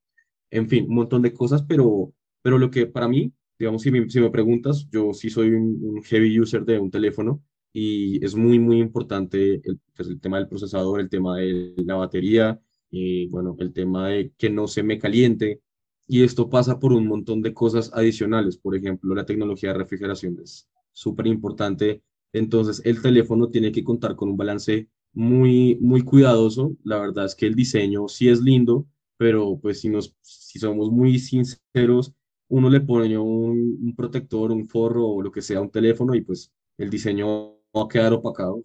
En 0.51 0.69
fin, 0.69 0.85
un 0.87 0.95
montón 0.95 1.21
de 1.23 1.33
cosas, 1.33 1.63
pero, 1.63 2.13
pero 2.43 2.57
lo 2.59 2.69
que 2.69 2.85
para 2.87 3.07
mí, 3.07 3.33
digamos, 3.57 3.81
si 3.81 3.91
me, 3.91 4.09
si 4.09 4.19
me 4.19 4.29
preguntas, 4.29 4.87
yo 4.91 5.13
sí 5.13 5.29
soy 5.29 5.49
un, 5.49 6.03
heavy 6.03 6.39
user 6.39 6.63
de 6.63 6.79
un 6.79 6.91
teléfono 6.91 7.41
y 7.77 8.23
es 8.23 8.35
muy, 8.35 8.57
muy 8.57 8.79
importante 8.79 9.55
el, 9.55 9.81
pues, 9.93 10.07
el 10.07 10.21
tema 10.21 10.37
del 10.37 10.47
procesador, 10.47 11.01
el 11.01 11.09
tema 11.09 11.37
de 11.37 11.73
la 11.85 11.95
batería, 11.95 12.57
y 12.89 13.27
bueno, 13.27 13.57
el 13.59 13.73
tema 13.73 14.07
de 14.07 14.31
que 14.37 14.49
no 14.49 14.67
se 14.67 14.81
me 14.81 14.97
caliente. 14.97 15.61
Y 16.07 16.23
esto 16.23 16.49
pasa 16.49 16.79
por 16.79 16.93
un 16.93 17.05
montón 17.05 17.41
de 17.41 17.53
cosas 17.53 17.91
adicionales, 17.93 18.57
por 18.57 18.77
ejemplo, 18.77 19.13
la 19.13 19.25
tecnología 19.25 19.73
de 19.73 19.79
refrigeración 19.79 20.39
es 20.41 20.69
súper 20.93 21.27
importante. 21.27 22.01
Entonces, 22.31 22.81
el 22.85 23.01
teléfono 23.01 23.49
tiene 23.49 23.73
que 23.73 23.83
contar 23.83 24.15
con 24.15 24.29
un 24.29 24.37
balance 24.37 24.87
muy, 25.11 25.77
muy 25.81 26.01
cuidadoso. 26.03 26.77
La 26.85 26.99
verdad 26.99 27.25
es 27.25 27.35
que 27.35 27.47
el 27.47 27.55
diseño 27.55 28.07
sí 28.07 28.29
es 28.29 28.41
lindo, 28.41 28.87
pero 29.17 29.59
pues 29.61 29.81
si, 29.81 29.89
nos, 29.89 30.15
si 30.21 30.59
somos 30.59 30.91
muy 30.91 31.19
sinceros, 31.19 32.13
uno 32.47 32.69
le 32.69 32.79
pone 32.79 33.17
un, 33.17 33.93
protector, 33.97 34.51
un 34.51 34.65
forro 34.65 35.07
o 35.07 35.21
lo 35.21 35.31
que 35.31 35.41
sea 35.41 35.59
un 35.59 35.71
teléfono 35.71 36.15
y 36.15 36.21
pues 36.21 36.53
el 36.77 36.89
diseño 36.89 37.54
va 37.75 37.85
a 37.85 37.87
quedar 37.89 38.13
opacado, 38.13 38.63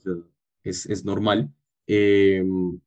es, 0.62 0.86
es, 0.86 1.04
normal. 1.04 1.52
Em, 1.86 2.80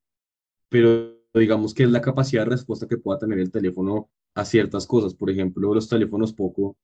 pero 0.69 1.17
digamos 1.33 1.73
que 1.73 1.83
es 1.83 1.89
la 1.89 2.01
capacidad 2.01 2.43
de 2.43 2.51
respuesta 2.51 2.87
que 2.87 2.97
pueda 2.97 3.19
tener 3.19 3.39
el 3.39 3.51
teléfono 3.51 4.09
a 4.35 4.45
ciertas 4.45 4.87
cosas. 4.87 5.15
Por 5.15 5.29
ejemplo, 5.29 5.73
los 5.73 5.89
teléfonos 5.89 6.33
poco, 6.33 6.77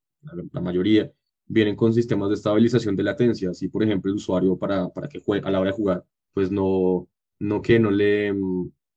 la 0.51 0.61
mayoría, 0.61 1.11
vienen 1.47 1.75
con 1.75 1.93
sistemas 1.93 2.29
de 2.29 2.35
estabilización 2.35 2.95
de 2.95 3.03
latencia. 3.03 3.51
Así, 3.51 3.67
por 3.69 3.83
ejemplo, 3.83 4.11
el 4.11 4.17
usuario 4.17 4.57
para, 4.57 4.89
para 4.89 5.07
que 5.09 5.19
juegue 5.19 5.47
a 5.47 5.51
la 5.51 5.59
hora 5.59 5.71
de 5.71 5.77
jugar, 5.77 6.05
pues 6.33 6.51
no, 6.51 7.07
no 7.39 7.61
que 7.61 7.79
no 7.79 7.91
le 7.91 8.33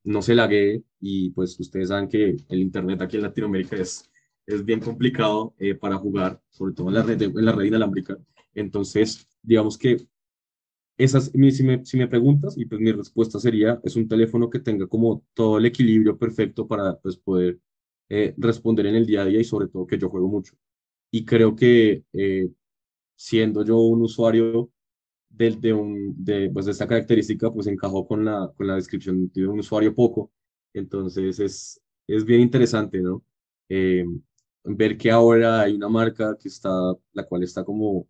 no 0.04 0.22
se 0.22 0.34
lague 0.34 0.82
y 1.00 1.30
pues 1.30 1.58
ustedes 1.60 1.88
saben 1.88 2.08
que 2.08 2.36
el 2.48 2.60
internet 2.60 3.00
aquí 3.02 3.16
en 3.16 3.22
Latinoamérica 3.22 3.76
es, 3.76 4.10
es 4.46 4.64
bien 4.64 4.80
complicado 4.80 5.54
eh, 5.58 5.74
para 5.74 5.96
jugar, 5.96 6.40
sobre 6.50 6.74
todo 6.74 6.88
en 6.88 6.94
la 6.94 7.02
red, 7.02 7.22
en 7.22 7.44
la 7.44 7.52
red 7.52 7.66
inalámbrica. 7.66 8.18
Entonces, 8.54 9.28
digamos 9.42 9.78
que 9.78 10.06
esas, 10.98 11.26
si 11.32 11.62
me, 11.64 11.84
si 11.84 11.96
me 11.96 12.08
preguntas, 12.08 12.56
y 12.58 12.66
pues 12.66 12.80
mi 12.80 12.92
respuesta 12.92 13.38
sería, 13.40 13.80
es 13.84 13.96
un 13.96 14.08
teléfono 14.08 14.50
que 14.50 14.60
tenga 14.60 14.86
como 14.86 15.24
todo 15.34 15.58
el 15.58 15.66
equilibrio 15.66 16.18
perfecto 16.18 16.66
para 16.68 16.98
pues, 17.00 17.16
poder 17.16 17.58
eh, 18.08 18.34
responder 18.38 18.86
en 18.86 18.96
el 18.96 19.06
día 19.06 19.22
a 19.22 19.24
día 19.26 19.40
y 19.40 19.44
sobre 19.44 19.68
todo 19.68 19.86
que 19.86 19.98
yo 19.98 20.10
juego 20.10 20.28
mucho 20.28 20.54
y 21.10 21.24
creo 21.24 21.54
que 21.56 22.04
eh, 22.14 22.50
siendo 23.16 23.64
yo 23.64 23.78
un 23.78 24.02
usuario 24.02 24.70
de, 25.30 25.52
de, 25.52 25.72
un, 25.72 26.14
de, 26.24 26.50
pues 26.50 26.66
de 26.66 26.72
esta 26.72 26.86
característica, 26.88 27.52
pues 27.52 27.66
encajó 27.66 28.06
con 28.06 28.24
la, 28.24 28.52
con 28.56 28.66
la 28.66 28.76
descripción 28.76 29.30
de 29.34 29.46
un 29.46 29.60
usuario 29.60 29.94
poco. 29.94 30.32
Entonces 30.74 31.40
es, 31.40 31.80
es 32.06 32.24
bien 32.24 32.40
interesante, 32.42 33.00
¿no? 33.00 33.24
Eh, 33.68 34.04
ver 34.64 34.96
que 34.98 35.10
ahora 35.10 35.62
hay 35.62 35.74
una 35.74 35.88
marca 35.88 36.36
que 36.38 36.48
está, 36.48 36.70
la 37.12 37.24
cual 37.24 37.42
está 37.42 37.64
como 37.64 38.08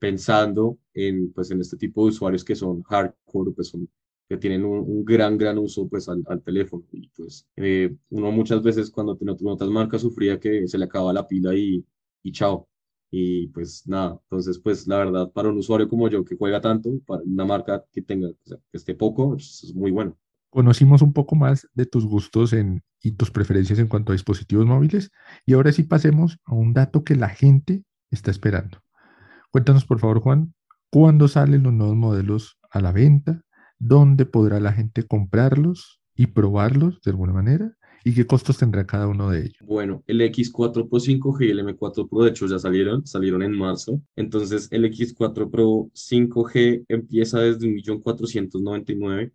pensando 0.00 0.78
en, 0.94 1.32
pues, 1.32 1.52
en 1.52 1.60
este 1.60 1.76
tipo 1.76 2.02
de 2.04 2.08
usuarios 2.10 2.44
que 2.44 2.56
son 2.56 2.82
hardcore, 2.82 3.52
pues 3.52 3.68
son, 3.68 3.88
que 4.28 4.36
tienen 4.36 4.64
un, 4.64 5.04
gran, 5.04 5.38
gran 5.38 5.58
uso 5.58 5.88
pues, 5.88 6.08
al, 6.08 6.24
al 6.26 6.42
teléfono. 6.42 6.84
Y 6.92 7.08
pues 7.10 7.46
eh, 7.56 7.94
uno 8.08 8.32
muchas 8.32 8.62
veces 8.62 8.90
cuando 8.90 9.16
tiene 9.16 9.32
otras 9.44 9.70
marcas 9.70 10.02
sufría 10.02 10.40
que 10.40 10.66
se 10.66 10.78
le 10.78 10.86
acaba 10.86 11.12
la 11.12 11.28
pila 11.28 11.54
y, 11.54 11.84
y 12.22 12.32
chao. 12.32 12.68
Y 13.12 13.48
pues 13.48 13.86
nada, 13.88 14.20
entonces 14.24 14.58
pues 14.60 14.86
la 14.86 14.98
verdad 14.98 15.32
para 15.32 15.48
un 15.48 15.58
usuario 15.58 15.88
como 15.88 16.08
yo 16.08 16.24
que 16.24 16.36
juega 16.36 16.60
tanto, 16.60 16.90
para 17.06 17.22
una 17.24 17.44
marca 17.44 17.84
que 17.92 18.02
tenga, 18.02 18.28
que 18.46 18.56
esté 18.72 18.94
poco, 18.94 19.30
pues, 19.30 19.64
es 19.64 19.74
muy 19.74 19.90
bueno. 19.90 20.16
Conocimos 20.48 21.02
un 21.02 21.12
poco 21.12 21.34
más 21.34 21.68
de 21.74 21.86
tus 21.86 22.06
gustos 22.06 22.52
en, 22.52 22.82
y 23.02 23.12
tus 23.12 23.30
preferencias 23.32 23.80
en 23.80 23.88
cuanto 23.88 24.12
a 24.12 24.14
dispositivos 24.14 24.64
móviles 24.64 25.10
y 25.44 25.54
ahora 25.54 25.72
sí 25.72 25.82
pasemos 25.82 26.38
a 26.44 26.54
un 26.54 26.72
dato 26.72 27.02
que 27.04 27.16
la 27.16 27.28
gente 27.30 27.82
está 28.10 28.30
esperando. 28.30 28.78
Cuéntanos 29.50 29.84
por 29.84 29.98
favor 29.98 30.20
Juan, 30.20 30.54
¿cuándo 30.90 31.26
salen 31.26 31.64
los 31.64 31.72
nuevos 31.72 31.96
modelos 31.96 32.58
a 32.70 32.80
la 32.80 32.92
venta? 32.92 33.42
¿Dónde 33.80 34.24
podrá 34.24 34.60
la 34.60 34.72
gente 34.72 35.02
comprarlos 35.02 36.00
y 36.14 36.28
probarlos 36.28 37.00
de 37.02 37.10
alguna 37.10 37.32
manera? 37.32 37.76
¿Y 38.04 38.14
qué 38.14 38.26
costos 38.26 38.58
tendrá 38.58 38.86
cada 38.86 39.08
uno 39.08 39.28
de 39.28 39.40
ellos? 39.40 39.56
Bueno, 39.62 40.04
el 40.06 40.20
X4 40.20 40.88
Pro 40.88 41.00
5G 41.00 41.46
y 41.46 41.50
el 41.50 41.60
M4 41.66 42.08
Pro, 42.08 42.22
de 42.22 42.30
hecho, 42.30 42.46
ya 42.46 42.58
salieron, 42.58 43.04
salieron 43.06 43.42
en 43.42 43.52
marzo. 43.52 44.00
Entonces, 44.16 44.68
el 44.70 44.84
X4 44.84 45.50
Pro 45.50 45.90
5G 45.94 46.84
empieza 46.88 47.40
desde 47.40 47.66
1.499.000 47.66 49.32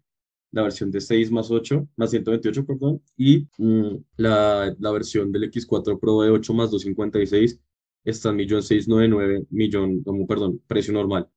la 0.51 0.63
versión 0.63 0.89
de 0.89 1.01
6 1.01 1.32
más 1.32 1.51
8, 1.51 1.89
más 1.97 2.12
128, 2.12 2.65
perdón, 2.65 3.01
y 3.17 3.47
mm, 3.58 3.97
la, 4.15 4.73
la, 4.80 4.91
versión 4.91 5.32
del 5.34 5.51
X4 5.51 5.99
Pro 5.99 6.21
de 6.21 6.30
8 6.32 6.54
más 6.54 6.71
256 6.71 7.60
está 8.06 8.30
en 8.30 8.38
1.699.000, 8.38 9.48
millón, 9.50 10.04
perdón, 10.28 10.62
precio 10.68 10.94
normal. 10.94 11.30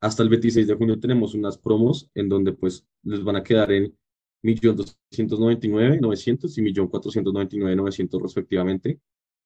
Hasta 0.00 0.22
el 0.22 0.28
26 0.28 0.66
de 0.66 0.74
junio 0.74 0.98
tenemos 1.00 1.34
unas 1.34 1.58
promos 1.58 2.10
en 2.14 2.28
donde 2.28 2.52
pues 2.52 2.86
les 3.02 3.22
van 3.24 3.36
a 3.36 3.42
quedar 3.42 3.72
en 3.72 3.96
1.299.900 4.42 6.58
y 6.58 6.62
1.499.900 6.62 8.22
respectivamente. 8.22 9.00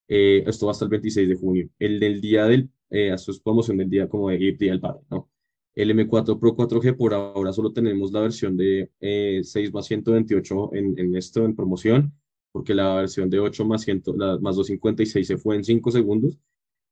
Eh, 0.08 0.42
esto 0.46 0.66
va 0.66 0.72
hasta 0.72 0.84
el 0.84 0.90
26 0.90 1.28
de 1.28 1.36
junio. 1.36 1.68
El 1.78 2.00
del 2.00 2.20
día 2.20 2.46
del, 2.46 2.70
eh, 2.90 3.12
esto 3.14 3.30
es 3.30 3.40
promoción 3.40 3.76
del 3.78 3.88
día 3.88 4.08
como 4.08 4.28
de 4.30 4.38
Día 4.38 4.72
del 4.72 4.80
Padre, 4.80 5.00
¿no? 5.10 5.30
El 5.74 5.90
M4 5.90 6.38
Pro 6.38 6.54
4G 6.54 6.96
por 6.96 7.14
ahora 7.14 7.52
solo 7.52 7.72
tenemos 7.72 8.12
la 8.12 8.20
versión 8.20 8.56
de 8.56 8.90
eh, 9.00 9.40
6 9.42 9.72
más 9.72 9.86
128 9.86 10.74
en, 10.74 10.98
en 10.98 11.16
esto, 11.16 11.44
en 11.46 11.56
promoción, 11.56 12.12
porque 12.52 12.74
la 12.74 12.96
versión 12.96 13.30
de 13.30 13.40
8 13.40 13.64
más, 13.64 13.82
100, 13.82 14.02
la, 14.16 14.38
más 14.38 14.56
256 14.56 15.26
se 15.26 15.38
fue 15.38 15.56
en 15.56 15.64
5 15.64 15.90
segundos. 15.90 16.38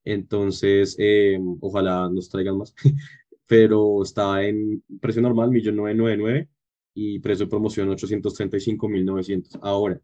Entonces, 0.04 0.96
eh, 0.98 1.38
ojalá 1.60 2.08
nos 2.10 2.28
traigan 2.28 2.58
más. 2.58 2.74
Pero 3.46 4.02
está 4.02 4.44
en 4.44 4.82
precio 5.00 5.22
normal, 5.22 5.50
1.999 5.50 6.48
y 6.94 7.18
precio 7.20 7.46
de 7.46 7.50
promoción 7.50 7.88
835.900. 7.90 9.58
Ahora, 9.62 10.00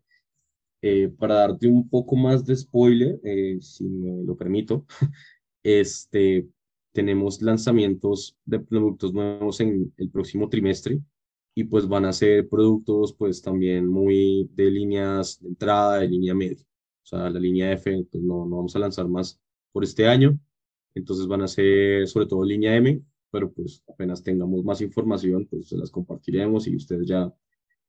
eh, 0.82 1.08
para 1.08 1.34
darte 1.36 1.66
un 1.66 1.88
poco 1.88 2.16
más 2.16 2.44
de 2.44 2.56
spoiler, 2.56 3.20
eh, 3.24 3.58
si 3.60 3.84
me 3.84 4.24
lo 4.24 4.36
permito, 4.36 4.86
este, 5.62 6.48
tenemos 6.92 7.42
lanzamientos 7.42 8.36
de 8.44 8.60
productos 8.60 9.12
nuevos 9.12 9.60
en 9.60 9.92
el 9.96 10.10
próximo 10.10 10.48
trimestre 10.48 11.00
y 11.54 11.64
pues 11.64 11.88
van 11.88 12.04
a 12.04 12.12
ser 12.12 12.48
productos 12.48 13.14
pues 13.14 13.42
también 13.42 13.86
muy 13.88 14.48
de 14.54 14.70
líneas 14.70 15.40
de 15.40 15.48
entrada, 15.48 15.98
de 16.00 16.08
línea 16.08 16.34
media. 16.34 16.62
O 17.02 17.06
sea, 17.06 17.30
la 17.30 17.40
línea 17.40 17.72
F 17.72 18.06
pues 18.10 18.22
no, 18.22 18.46
no 18.46 18.56
vamos 18.56 18.76
a 18.76 18.78
lanzar 18.78 19.08
más 19.08 19.40
por 19.76 19.84
este 19.84 20.08
año. 20.08 20.40
Entonces 20.94 21.26
van 21.26 21.42
a 21.42 21.48
ser 21.48 22.08
sobre 22.08 22.24
todo 22.26 22.42
línea 22.42 22.74
M, 22.76 23.02
pero 23.30 23.52
pues 23.52 23.84
apenas 23.86 24.22
tengamos 24.22 24.64
más 24.64 24.80
información, 24.80 25.46
pues 25.50 25.68
se 25.68 25.76
las 25.76 25.90
compartiremos 25.90 26.66
y 26.66 26.74
ustedes 26.76 27.06
ya, 27.06 27.30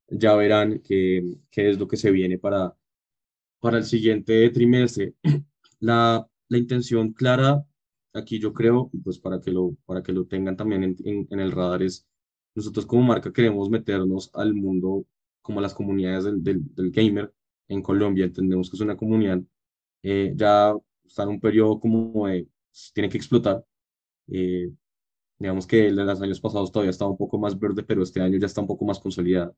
ya 0.09 0.35
verán 0.35 0.81
qué, 0.83 1.23
qué 1.49 1.69
es 1.69 1.79
lo 1.79 1.87
que 1.87 1.95
se 1.95 2.11
viene 2.11 2.37
para, 2.39 2.75
para 3.61 3.77
el 3.77 3.85
siguiente 3.85 4.49
trimestre. 4.49 5.13
La, 5.79 6.27
la 6.49 6.57
intención 6.57 7.13
clara 7.13 7.65
aquí 8.13 8.37
yo 8.37 8.51
creo, 8.51 8.91
pues 9.05 9.17
para 9.19 9.39
que 9.39 9.51
lo, 9.51 9.77
para 9.85 10.03
que 10.03 10.11
lo 10.11 10.25
tengan 10.25 10.57
también 10.57 10.83
en, 10.83 11.27
en, 11.29 11.39
el 11.39 11.53
radar 11.53 11.83
es, 11.83 12.05
nosotros 12.53 12.85
como 12.85 13.03
marca 13.03 13.31
queremos 13.31 13.69
meternos 13.69 14.29
al 14.33 14.53
mundo, 14.55 15.05
como 15.41 15.61
las 15.61 15.73
comunidades 15.73 16.25
del, 16.25 16.43
del, 16.43 16.91
gamer 16.91 17.33
en 17.69 17.81
Colombia, 17.81 18.25
entendemos 18.25 18.69
que 18.69 18.75
es 18.75 18.81
una 18.81 18.97
comunidad, 18.97 19.41
eh, 20.03 20.33
ya 20.35 20.73
está 21.07 21.23
en 21.23 21.29
un 21.29 21.39
periodo 21.39 21.79
como 21.79 22.27
de, 22.27 22.47
tiene 22.93 23.09
que 23.09 23.17
explotar, 23.17 23.65
eh, 24.27 24.71
digamos 25.39 25.67
que 25.67 25.87
en 25.87 25.95
los 25.95 26.21
años 26.21 26.39
pasados 26.41 26.71
todavía 26.71 26.91
estaba 26.91 27.11
un 27.11 27.17
poco 27.17 27.37
más 27.37 27.57
verde, 27.59 27.83
pero 27.83 28.03
este 28.03 28.21
año 28.21 28.37
ya 28.39 28.47
está 28.47 28.61
un 28.61 28.67
poco 28.67 28.85
más 28.85 28.99
consolidada. 28.99 29.53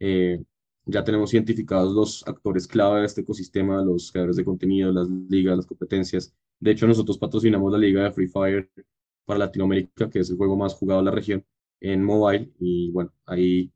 Eh, 0.00 0.42
ya 0.86 1.04
tenemos 1.04 1.32
identificados 1.34 1.92
los 1.94 2.26
actores 2.26 2.66
clave 2.66 3.00
de 3.00 3.06
este 3.06 3.20
ecosistema, 3.22 3.82
los 3.84 4.10
creadores 4.10 4.36
de 4.36 4.44
contenido, 4.44 4.92
las 4.92 5.08
ligas, 5.08 5.56
las 5.56 5.66
competencias. 5.66 6.34
De 6.58 6.72
hecho, 6.72 6.86
nosotros 6.86 7.18
patrocinamos 7.18 7.72
la 7.72 7.78
liga 7.78 8.04
de 8.04 8.12
Free 8.12 8.28
Fire 8.28 8.70
para 9.24 9.38
Latinoamérica, 9.40 10.10
que 10.10 10.20
es 10.20 10.30
el 10.30 10.36
juego 10.36 10.56
más 10.56 10.74
jugado 10.74 11.00
de 11.00 11.04
la 11.06 11.10
región 11.12 11.44
en 11.80 12.04
mobile. 12.04 12.52
Y 12.58 12.90
bueno, 12.90 13.12
ahí, 13.26 13.72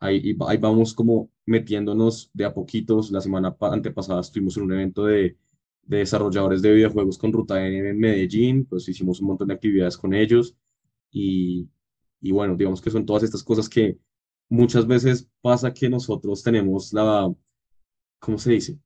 ahí, 0.00 0.36
ahí 0.46 0.56
vamos 0.58 0.94
como 0.94 1.30
metiéndonos 1.46 2.30
de 2.34 2.44
a 2.44 2.54
poquitos. 2.54 3.10
La 3.10 3.20
semana 3.20 3.56
antepasada 3.60 4.20
estuvimos 4.20 4.56
en 4.56 4.64
un 4.64 4.72
evento 4.72 5.04
de, 5.06 5.38
de 5.86 5.98
desarrolladores 5.98 6.62
de 6.62 6.72
videojuegos 6.72 7.18
con 7.18 7.32
Ruta 7.32 7.66
N 7.66 7.88
en 7.90 7.98
Medellín, 7.98 8.64
pues 8.66 8.88
hicimos 8.88 9.20
un 9.20 9.28
montón 9.28 9.48
de 9.48 9.54
actividades 9.54 9.96
con 9.96 10.14
ellos. 10.14 10.56
Y, 11.10 11.68
y 12.20 12.32
bueno, 12.32 12.56
digamos 12.56 12.80
que 12.80 12.90
son 12.90 13.06
todas 13.06 13.22
estas 13.22 13.42
cosas 13.42 13.68
que 13.68 13.98
muchas 14.48 14.86
veces 14.86 15.28
pasa 15.40 15.74
que 15.74 15.88
nosotros 15.88 16.42
tenemos 16.42 16.92
la, 16.92 17.32
¿cómo 18.18 18.38
se 18.38 18.52
dice? 18.52 18.78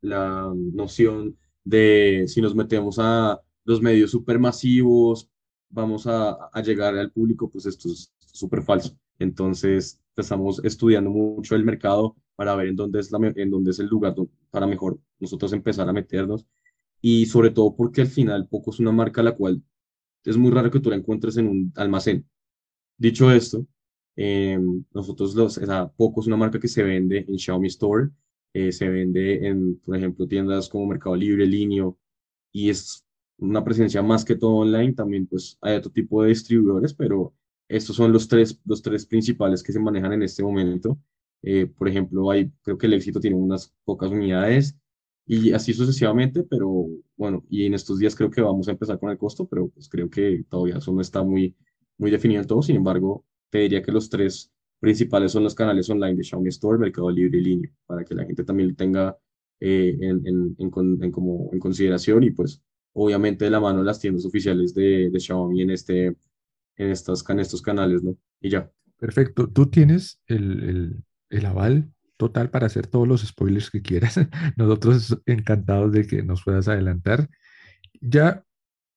La 0.00 0.52
noción 0.54 1.38
de 1.64 2.24
si 2.28 2.40
nos 2.40 2.54
metemos 2.54 2.98
a 2.98 3.40
los 3.64 3.82
medios 3.82 4.12
supermasivos, 4.12 5.28
vamos 5.68 6.06
a, 6.06 6.48
a 6.52 6.62
llegar 6.62 6.96
al 6.96 7.12
público, 7.12 7.50
pues 7.50 7.66
esto 7.66 7.88
es 7.88 8.12
súper 8.18 8.62
falso. 8.62 8.96
Entonces, 9.18 10.00
estamos 10.22 10.60
estudiando 10.64 11.10
mucho 11.10 11.54
el 11.56 11.64
mercado 11.64 12.16
para 12.36 12.54
ver 12.56 12.68
en 12.68 12.76
dónde 12.76 13.00
es, 13.00 13.10
la, 13.10 13.18
en 13.34 13.50
dónde 13.50 13.70
es 13.70 13.78
el 13.78 13.86
lugar 13.86 14.14
para 14.50 14.66
mejor 14.66 14.98
nosotros 15.18 15.52
empezar 15.52 15.88
a 15.88 15.92
meternos. 15.92 16.46
Y 17.00 17.26
sobre 17.26 17.50
todo 17.50 17.74
porque 17.76 18.02
al 18.02 18.08
final 18.08 18.48
Poco 18.48 18.70
es 18.70 18.80
una 18.80 18.92
marca 18.92 19.22
la 19.22 19.34
cual 19.34 19.62
es 20.24 20.36
muy 20.36 20.50
raro 20.50 20.70
que 20.70 20.80
tú 20.80 20.90
la 20.90 20.96
encuentres 20.96 21.36
en 21.36 21.48
un 21.48 21.72
almacén. 21.76 22.26
Dicho 22.98 23.30
esto, 23.30 23.66
eh, 24.16 24.58
nosotros, 24.92 25.34
los, 25.34 25.58
o 25.58 25.66
sea, 25.66 25.88
Poco 25.88 26.20
es 26.20 26.26
una 26.26 26.36
marca 26.36 26.58
que 26.58 26.68
se 26.68 26.82
vende 26.82 27.24
en 27.28 27.38
Xiaomi 27.38 27.68
Store, 27.68 28.10
eh, 28.54 28.72
se 28.72 28.88
vende 28.88 29.46
en, 29.46 29.78
por 29.80 29.96
ejemplo, 29.96 30.26
tiendas 30.26 30.68
como 30.68 30.86
Mercado 30.86 31.14
Libre, 31.14 31.46
Linio, 31.46 31.98
y 32.52 32.70
es 32.70 33.04
una 33.38 33.62
presencia 33.62 34.02
más 34.02 34.24
que 34.24 34.36
todo 34.36 34.56
online. 34.56 34.94
También, 34.94 35.26
pues, 35.26 35.58
hay 35.60 35.76
otro 35.76 35.92
tipo 35.92 36.22
de 36.22 36.30
distribuidores, 36.30 36.94
pero 36.94 37.34
estos 37.68 37.96
son 37.96 38.12
los 38.12 38.28
tres, 38.28 38.60
los 38.64 38.82
tres 38.82 39.06
principales 39.06 39.62
que 39.62 39.72
se 39.72 39.80
manejan 39.80 40.12
en 40.12 40.22
este 40.22 40.42
momento. 40.42 40.98
Eh, 41.42 41.66
por 41.66 41.88
ejemplo, 41.88 42.30
hay, 42.30 42.50
creo 42.62 42.78
que 42.78 42.86
el 42.86 42.94
éxito 42.94 43.20
tiene 43.20 43.36
unas 43.36 43.74
pocas 43.84 44.10
unidades 44.10 44.76
y 45.26 45.52
así 45.52 45.72
sucesivamente, 45.74 46.44
pero 46.44 46.86
bueno, 47.16 47.44
y 47.50 47.66
en 47.66 47.74
estos 47.74 47.98
días 47.98 48.14
creo 48.14 48.30
que 48.30 48.40
vamos 48.40 48.68
a 48.68 48.72
empezar 48.72 48.98
con 48.98 49.10
el 49.10 49.18
costo, 49.18 49.46
pero 49.48 49.68
pues 49.68 49.88
creo 49.88 50.08
que 50.10 50.44
todavía 50.48 50.78
eso 50.78 50.92
no 50.92 51.00
está 51.00 51.22
muy, 51.22 51.56
muy 51.98 52.10
definido 52.10 52.40
en 52.40 52.46
todo. 52.46 52.62
Sin 52.62 52.76
embargo, 52.76 53.24
te 53.50 53.58
diría 53.58 53.82
que 53.82 53.92
los 53.92 54.08
tres 54.08 54.52
principales 54.80 55.32
son 55.32 55.42
los 55.44 55.54
canales 55.54 55.88
online 55.90 56.16
de 56.16 56.24
Xiaomi 56.24 56.48
Store, 56.50 56.78
Mercado 56.78 57.10
Libre 57.10 57.38
y 57.38 57.42
Línea, 57.42 57.72
para 57.86 58.04
que 58.04 58.14
la 58.14 58.24
gente 58.24 58.44
también 58.44 58.70
lo 58.70 58.74
tenga 58.76 59.18
eh, 59.60 59.96
en, 60.00 60.26
en, 60.26 60.56
en, 60.58 61.10
como, 61.10 61.50
en 61.52 61.58
consideración 61.58 62.22
y 62.22 62.30
pues 62.30 62.62
obviamente 62.92 63.44
de 63.46 63.50
la 63.50 63.60
mano 63.60 63.82
las 63.82 64.00
tiendas 64.00 64.24
oficiales 64.26 64.74
de, 64.74 65.10
de 65.10 65.20
Xiaomi 65.20 65.62
en, 65.62 65.70
este, 65.70 66.16
en, 66.76 66.90
estas, 66.90 67.24
en 67.28 67.40
estos 67.40 67.62
canales, 67.62 68.02
¿no? 68.02 68.16
Y 68.40 68.50
ya. 68.50 68.70
Perfecto. 68.98 69.48
Tú 69.48 69.66
tienes 69.66 70.20
el, 70.26 70.62
el, 70.62 71.04
el 71.30 71.46
aval 71.46 71.90
total 72.16 72.50
para 72.50 72.66
hacer 72.66 72.86
todos 72.86 73.06
los 73.06 73.22
spoilers 73.22 73.70
que 73.70 73.82
quieras. 73.82 74.18
Nosotros 74.56 75.18
encantados 75.26 75.92
de 75.92 76.06
que 76.06 76.22
nos 76.22 76.42
puedas 76.42 76.68
adelantar. 76.68 77.28
Ya 78.00 78.44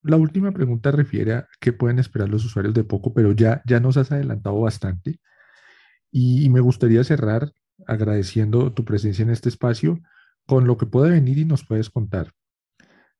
la 0.02 0.18
última 0.18 0.52
pregunta 0.52 0.92
refiere 0.92 1.34
a 1.34 1.48
qué 1.60 1.74
pueden 1.74 2.00
esperar 2.00 2.30
los 2.30 2.46
usuarios 2.46 2.74
de 2.74 2.84
poco, 2.84 3.14
pero 3.14 3.34
ya, 3.34 3.62
ya 3.66 3.80
nos 3.80 3.98
has 3.98 4.12
adelantado 4.12 4.60
bastante. 4.62 5.20
Y, 6.12 6.50
me 6.50 6.60
gustaría 6.62 7.04
cerrar 7.04 7.52
agradeciendo 7.86 8.74
tu 8.74 8.84
presencia 8.86 9.24
en 9.24 9.30
este 9.30 9.50
espacio 9.50 10.00
con 10.46 10.66
lo 10.66 10.78
que 10.78 10.86
puede 10.86 11.12
venir 11.12 11.38
y 11.38 11.46
nos 11.46 11.66
puedes 11.66 11.90
contar. 11.90 12.32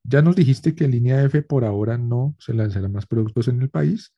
Ya 0.04 0.22
nos 0.22 0.36
dijiste 0.36 0.74
que 0.74 0.88
línea 0.88 1.24
F 1.24 1.42
por 1.44 1.66
ahora 1.66 1.98
no 1.98 2.36
se 2.40 2.54
lanzarán 2.54 2.94
más 2.94 3.06
productos 3.06 3.48
en 3.48 3.62
el 3.62 3.70
país, 3.70 4.14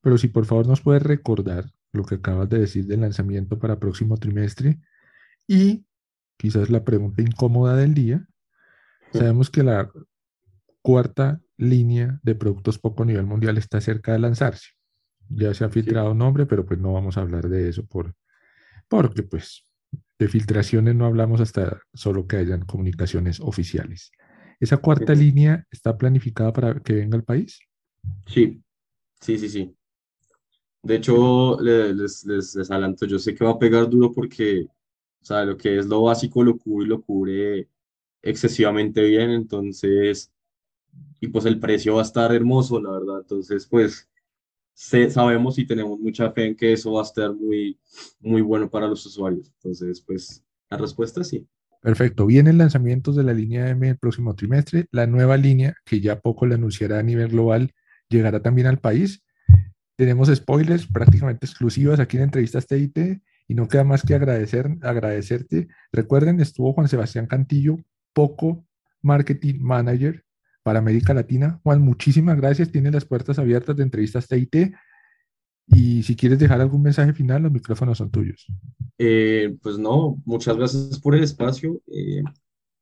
pero 0.00 0.18
si 0.18 0.28
por 0.28 0.46
favor 0.46 0.66
nos 0.66 0.80
puedes 0.80 1.02
recordar 1.02 1.70
lo 1.92 2.04
que 2.04 2.16
acabas 2.16 2.48
de 2.48 2.58
decir 2.58 2.86
del 2.86 3.00
lanzamiento 3.00 3.58
para 3.58 3.78
próximo 3.78 4.16
trimestre 4.16 4.78
y 5.46 5.84
quizás 6.36 6.70
la 6.70 6.84
pregunta 6.84 7.22
incómoda 7.22 7.76
del 7.76 7.94
día. 7.94 8.26
Sabemos 9.12 9.50
que 9.50 9.62
la 9.62 9.90
cuarta 10.82 11.40
línea 11.56 12.20
de 12.22 12.34
productos 12.34 12.78
poco 12.78 13.02
a 13.02 13.06
nivel 13.06 13.24
mundial 13.24 13.56
está 13.56 13.80
cerca 13.80 14.12
de 14.12 14.18
lanzarse. 14.18 14.70
Ya 15.28 15.54
se 15.54 15.64
ha 15.64 15.70
filtrado 15.70 16.14
nombre, 16.14 16.46
pero 16.46 16.66
pues 16.66 16.78
no 16.78 16.92
vamos 16.92 17.16
a 17.16 17.22
hablar 17.22 17.48
de 17.48 17.68
eso 17.68 17.86
por, 17.86 18.14
porque 18.88 19.22
pues 19.22 19.64
de 20.18 20.28
filtraciones 20.28 20.94
no 20.94 21.06
hablamos 21.06 21.40
hasta 21.40 21.80
solo 21.94 22.26
que 22.26 22.36
hayan 22.36 22.64
comunicaciones 22.64 23.40
oficiales. 23.40 24.10
¿Esa 24.60 24.78
cuarta 24.78 25.14
línea 25.14 25.66
está 25.70 25.96
planificada 25.96 26.52
para 26.52 26.80
que 26.80 26.94
venga 26.94 27.16
al 27.16 27.24
país? 27.24 27.58
Sí, 28.26 28.62
sí, 29.20 29.38
sí, 29.38 29.48
sí. 29.48 29.76
De 30.86 30.96
hecho, 30.96 31.60
les, 31.60 32.24
les, 32.24 32.54
les 32.54 32.70
adelanto, 32.70 33.06
yo 33.06 33.18
sé 33.18 33.34
que 33.34 33.44
va 33.44 33.52
a 33.52 33.58
pegar 33.58 33.88
duro 33.88 34.12
porque, 34.12 34.66
o 35.20 35.24
sea, 35.24 35.44
lo 35.44 35.56
que 35.56 35.78
es 35.78 35.86
lo 35.86 36.02
básico 36.02 36.44
lo 36.44 36.56
cubre 36.56 36.86
lo 36.86 37.02
cubre 37.02 37.68
excesivamente 38.22 39.02
bien, 39.02 39.30
entonces 39.30 40.32
y 41.20 41.28
pues 41.28 41.44
el 41.46 41.58
precio 41.58 41.94
va 41.94 42.02
a 42.02 42.04
estar 42.04 42.32
hermoso, 42.34 42.80
la 42.80 42.90
verdad. 42.90 43.20
Entonces, 43.20 43.66
pues 43.66 44.08
sabemos 44.74 45.58
y 45.58 45.66
tenemos 45.66 45.98
mucha 45.98 46.30
fe 46.32 46.46
en 46.46 46.56
que 46.56 46.72
eso 46.72 46.92
va 46.92 47.00
a 47.00 47.04
estar 47.04 47.34
muy, 47.34 47.78
muy 48.20 48.42
bueno 48.42 48.70
para 48.70 48.86
los 48.86 49.04
usuarios. 49.06 49.50
Entonces, 49.56 50.00
pues 50.02 50.44
la 50.68 50.76
respuesta 50.76 51.22
es 51.22 51.28
sí. 51.28 51.46
Perfecto. 51.80 52.26
Vienen 52.26 52.58
lanzamientos 52.58 53.16
de 53.16 53.22
la 53.22 53.32
línea 53.32 53.68
M 53.70 53.88
el 53.88 53.98
próximo 53.98 54.34
trimestre. 54.34 54.86
La 54.90 55.06
nueva 55.06 55.36
línea, 55.36 55.76
que 55.84 56.00
ya 56.00 56.20
poco 56.20 56.46
la 56.46 56.56
anunciará 56.56 56.98
a 56.98 57.02
nivel 57.02 57.28
global, 57.28 57.72
llegará 58.08 58.42
también 58.42 58.66
al 58.66 58.78
país. 58.78 59.22
Tenemos 59.96 60.28
spoilers 60.34 60.86
prácticamente 60.86 61.46
exclusivas 61.46 62.00
aquí 62.00 62.18
en 62.18 62.24
Entrevistas 62.24 62.66
TIT 62.66 62.98
y 63.48 63.54
no 63.54 63.66
queda 63.66 63.84
más 63.84 64.02
que 64.02 64.14
agradecer, 64.14 64.76
agradecerte. 64.82 65.68
Recuerden, 65.92 66.40
estuvo 66.40 66.72
Juan 66.72 66.88
Sebastián 66.88 67.26
Cantillo, 67.26 67.78
Poco 68.12 68.66
Marketing 69.02 69.58
Manager 69.60 70.22
para 70.62 70.80
América 70.80 71.14
Latina. 71.14 71.60
Juan, 71.62 71.80
muchísimas 71.80 72.36
gracias. 72.36 72.70
Tienes 72.70 72.92
las 72.92 73.04
puertas 73.04 73.38
abiertas 73.38 73.76
de 73.76 73.84
entrevistas 73.84 74.26
TIT. 74.28 74.74
Y 75.68 76.02
si 76.02 76.14
quieres 76.14 76.38
dejar 76.38 76.60
algún 76.60 76.82
mensaje 76.82 77.12
final, 77.12 77.42
los 77.42 77.52
micrófonos 77.52 77.98
son 77.98 78.10
tuyos. 78.10 78.46
Eh, 78.98 79.56
pues 79.62 79.78
no, 79.78 80.20
muchas 80.24 80.56
gracias 80.56 80.98
por 81.00 81.14
el 81.14 81.24
espacio. 81.24 81.80
Eh, 81.86 82.22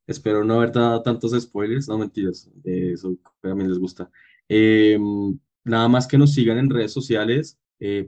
espero 0.07 0.45
no 0.45 0.55
haber 0.55 0.73
dado 0.73 1.03
tantos 1.03 1.41
spoilers, 1.41 1.89
no 1.89 1.99
mentiras, 1.99 2.51
eh, 2.65 2.93
eso 2.93 3.17
también 3.41 3.71
les 3.71 3.79
gusta. 3.79 4.11
Nada 5.65 5.89
más 5.89 6.07
que 6.07 6.19
nos 6.19 6.33
sigan 6.35 6.59
en 6.59 6.71
redes 6.71 6.93
sociales, 6.93 7.59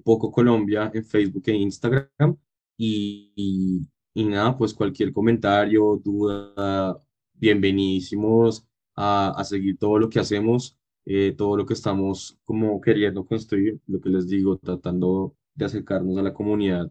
Poco 0.04 0.32
Colombia 0.32 0.90
en 0.94 1.04
Facebook 1.04 1.42
e 1.46 1.54
Instagram. 1.54 2.36
Y, 2.78 3.86
y 4.16 4.24
nada, 4.24 4.56
pues 4.56 4.72
cualquier 4.72 5.12
comentario, 5.12 6.00
duda, 6.02 6.98
bienvenidísimos 7.34 8.66
a, 8.94 9.42
seguir 9.44 9.78
todo 9.78 9.98
lo 9.98 10.08
que 10.08 10.20
hacemos, 10.20 10.78
eh, 11.04 11.34
todo 11.36 11.56
lo 11.58 11.66
que 11.66 11.74
estamos 11.74 12.38
como 12.44 12.80
queriendo 12.80 13.26
construir, 13.26 13.78
lo 13.86 14.00
que 14.00 14.08
les 14.08 14.26
digo, 14.26 14.56
tratando 14.56 15.36
de 15.54 15.66
acercarnos 15.66 16.16
a 16.16 16.22
la 16.22 16.32
comunidad 16.32 16.90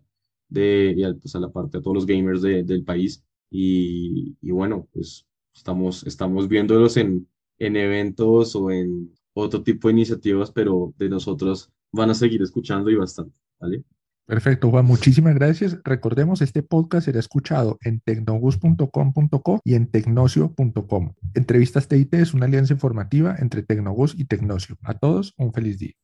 de, 0.50 0.94
y 0.96 1.04
a, 1.04 1.16
pues 1.16 1.36
a 1.36 1.40
la 1.40 1.52
parte 1.52 1.80
de 1.80 1.84
todos 1.84 1.96
los 1.96 2.06
gamers 2.06 2.44
del 2.44 2.84
país. 2.84 3.24
Y, 3.50 4.38
y, 4.40 4.52
bueno, 4.52 4.88
pues 4.94 5.26
estamos, 5.52 6.06
estamos 6.06 6.48
viéndolos 6.48 6.96
en, 6.98 7.28
en 7.58 7.76
eventos 7.76 8.56
o 8.56 8.70
en, 8.70 9.12
otro 9.36 9.62
tipo 9.64 9.88
de 9.88 9.94
iniciativas, 9.94 10.52
pero 10.52 10.94
de 10.98 11.10
nosotros 11.10 11.72
van 11.92 12.10
a 12.10 12.16
seguir 12.16 12.42
escuchando 12.42 12.90
y 12.90 12.96
bastante, 12.96 13.36
¿vale? 13.60 13.84
Perfecto, 14.26 14.72
Juan, 14.72 14.86
muchísimas 14.86 15.36
gracias. 15.36 15.78
Recordemos, 15.84 16.42
este 16.42 16.64
podcast 16.64 17.06
será 17.06 17.20
escuchado 17.20 17.78
en 17.82 18.00
tecnogus.com.co 18.00 19.62
y 19.64 19.76
en 19.76 19.86
tecnocio.com. 19.86 21.14
Entrevistas 21.36 21.88
TIT 21.88 22.16
es 22.16 22.34
una 22.34 22.48
alianza 22.48 22.74
informativa 22.74 23.36
entre 23.38 23.62
Tecnogus 23.62 24.16
y 24.18 24.26
Tecnocio. 24.26 24.78
A 24.82 24.96
todos, 24.96 25.36
un 25.38 25.54
feliz 25.54 25.78
día. 25.78 25.94